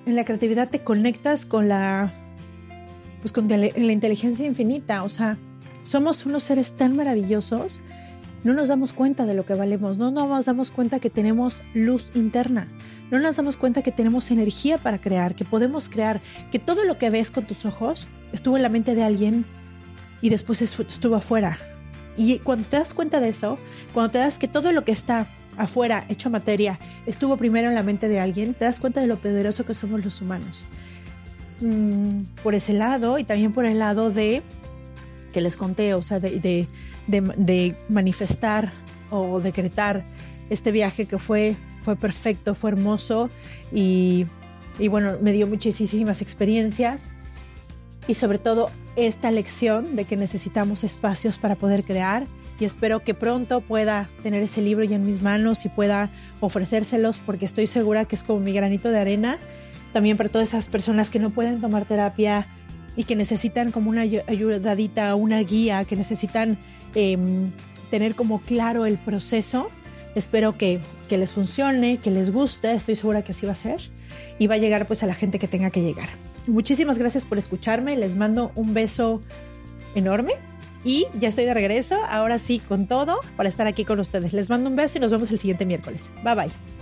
en 0.06 0.16
la 0.16 0.24
creatividad 0.24 0.70
te 0.70 0.82
conectas 0.82 1.44
con 1.44 1.68
la, 1.68 2.12
pues 3.22 3.32
con 3.32 3.48
la 3.48 3.92
inteligencia 3.92 4.44
infinita, 4.44 5.04
o 5.04 5.08
sea, 5.08 5.38
somos 5.82 6.26
unos 6.26 6.42
seres 6.42 6.76
tan 6.76 6.94
maravillosos, 6.96 7.80
no 8.44 8.52
nos 8.52 8.68
damos 8.68 8.92
cuenta 8.92 9.24
de 9.24 9.34
lo 9.34 9.46
que 9.46 9.54
valemos, 9.54 9.96
no 9.96 10.10
nos 10.10 10.44
damos 10.44 10.70
cuenta 10.70 10.98
que 10.98 11.08
tenemos 11.08 11.62
luz 11.72 12.10
interna, 12.14 12.68
no 13.10 13.20
nos 13.20 13.36
damos 13.36 13.56
cuenta 13.56 13.82
que 13.82 13.92
tenemos 13.92 14.30
energía 14.32 14.76
para 14.76 15.00
crear, 15.00 15.36
que 15.36 15.44
podemos 15.44 15.88
crear, 15.88 16.20
que 16.50 16.58
todo 16.58 16.84
lo 16.84 16.98
que 16.98 17.10
ves 17.10 17.30
con 17.30 17.44
tus 17.46 17.64
ojos 17.64 18.08
estuvo 18.32 18.56
en 18.56 18.64
la 18.64 18.68
mente 18.68 18.94
de 18.96 19.04
alguien 19.04 19.44
y 20.20 20.28
después 20.28 20.60
estuvo 20.60 21.14
afuera. 21.14 21.58
Y 22.16 22.40
cuando 22.40 22.68
te 22.68 22.76
das 22.76 22.92
cuenta 22.92 23.20
de 23.20 23.28
eso, 23.28 23.58
cuando 23.94 24.10
te 24.10 24.18
das 24.18 24.38
que 24.38 24.48
todo 24.48 24.72
lo 24.72 24.84
que 24.84 24.92
está 24.92 25.28
afuera, 25.56 26.04
hecho 26.08 26.28
materia, 26.28 26.78
estuvo 27.06 27.36
primero 27.36 27.68
en 27.68 27.74
la 27.74 27.82
mente 27.82 28.08
de 28.08 28.18
alguien, 28.18 28.54
te 28.54 28.64
das 28.64 28.80
cuenta 28.80 29.00
de 29.00 29.06
lo 29.06 29.18
poderoso 29.18 29.64
que 29.64 29.74
somos 29.74 30.04
los 30.04 30.20
humanos. 30.20 30.66
Mm, 31.62 32.24
por 32.42 32.56
ese 32.56 32.72
lado 32.72 33.20
y 33.20 33.24
también 33.24 33.52
por 33.52 33.66
el 33.66 33.78
lado 33.78 34.10
de 34.10 34.42
que 35.32 35.40
les 35.40 35.56
conté, 35.56 35.94
o 35.94 36.02
sea, 36.02 36.18
de, 36.18 36.66
manifestar 37.88 38.72
o 39.10 39.40
decretar 39.40 40.04
este 40.50 40.72
viaje 40.72 41.06
que 41.06 41.18
fue, 41.18 41.54
fue 41.80 41.94
perfecto, 41.94 42.56
fue 42.56 42.70
hermoso 42.70 43.30
y, 43.72 44.26
y 44.80 44.88
bueno, 44.88 45.18
me 45.22 45.32
dio 45.32 45.46
muchísimas 45.46 46.20
experiencias 46.20 47.12
y 48.08 48.14
sobre 48.14 48.38
todo 48.40 48.68
esta 48.96 49.30
lección 49.30 49.94
de 49.94 50.04
que 50.04 50.16
necesitamos 50.16 50.82
espacios 50.82 51.38
para 51.38 51.54
poder 51.54 51.84
crear 51.84 52.26
y 52.58 52.64
espero 52.64 53.04
que 53.04 53.14
pronto 53.14 53.60
pueda 53.60 54.08
tener 54.24 54.42
ese 54.42 54.62
libro 54.62 54.82
ya 54.82 54.96
en 54.96 55.06
mis 55.06 55.22
manos 55.22 55.64
y 55.64 55.68
pueda 55.68 56.10
ofrecérselos 56.40 57.20
porque 57.20 57.46
estoy 57.46 57.68
segura 57.68 58.04
que 58.04 58.16
es 58.16 58.24
como 58.24 58.40
mi 58.40 58.52
granito 58.52 58.90
de 58.90 58.98
arena 58.98 59.38
también 59.92 60.16
para 60.16 60.28
todas 60.28 60.48
esas 60.48 60.68
personas 60.68 61.10
que 61.10 61.18
no 61.18 61.30
pueden 61.30 61.60
tomar 61.60 61.84
terapia 61.84 62.46
y 62.96 63.04
que 63.04 63.16
necesitan 63.16 63.72
como 63.72 63.90
una 63.90 64.02
ayudadita, 64.02 65.14
una 65.14 65.40
guía, 65.40 65.84
que 65.84 65.96
necesitan 65.96 66.58
em, 66.94 67.50
tener 67.90 68.14
como 68.14 68.40
claro 68.40 68.86
el 68.86 68.98
proceso. 68.98 69.70
Espero 70.14 70.58
que, 70.58 70.80
que 71.08 71.16
les 71.16 71.32
funcione, 71.32 71.98
que 71.98 72.10
les 72.10 72.32
guste, 72.32 72.72
estoy 72.72 72.96
segura 72.96 73.22
que 73.22 73.32
así 73.32 73.46
va 73.46 73.52
a 73.52 73.56
ser 73.56 73.80
y 74.38 74.46
va 74.46 74.56
a 74.56 74.58
llegar 74.58 74.86
pues 74.86 75.02
a 75.02 75.06
la 75.06 75.14
gente 75.14 75.38
que 75.38 75.48
tenga 75.48 75.70
que 75.70 75.82
llegar. 75.82 76.08
Muchísimas 76.46 76.98
gracias 76.98 77.24
por 77.24 77.38
escucharme. 77.38 77.96
Les 77.96 78.16
mando 78.16 78.52
un 78.54 78.74
beso 78.74 79.22
enorme. 79.94 80.32
Y 80.84 81.06
ya 81.18 81.28
estoy 81.28 81.44
de 81.44 81.54
regreso, 81.54 81.96
ahora 82.08 82.40
sí, 82.40 82.58
con 82.58 82.88
todo, 82.88 83.20
para 83.36 83.48
estar 83.48 83.68
aquí 83.68 83.84
con 83.84 84.00
ustedes. 84.00 84.32
Les 84.32 84.50
mando 84.50 84.68
un 84.68 84.74
beso 84.74 84.98
y 84.98 85.00
nos 85.00 85.12
vemos 85.12 85.30
el 85.30 85.38
siguiente 85.38 85.64
miércoles. 85.64 86.10
Bye 86.24 86.34
bye. 86.34 86.81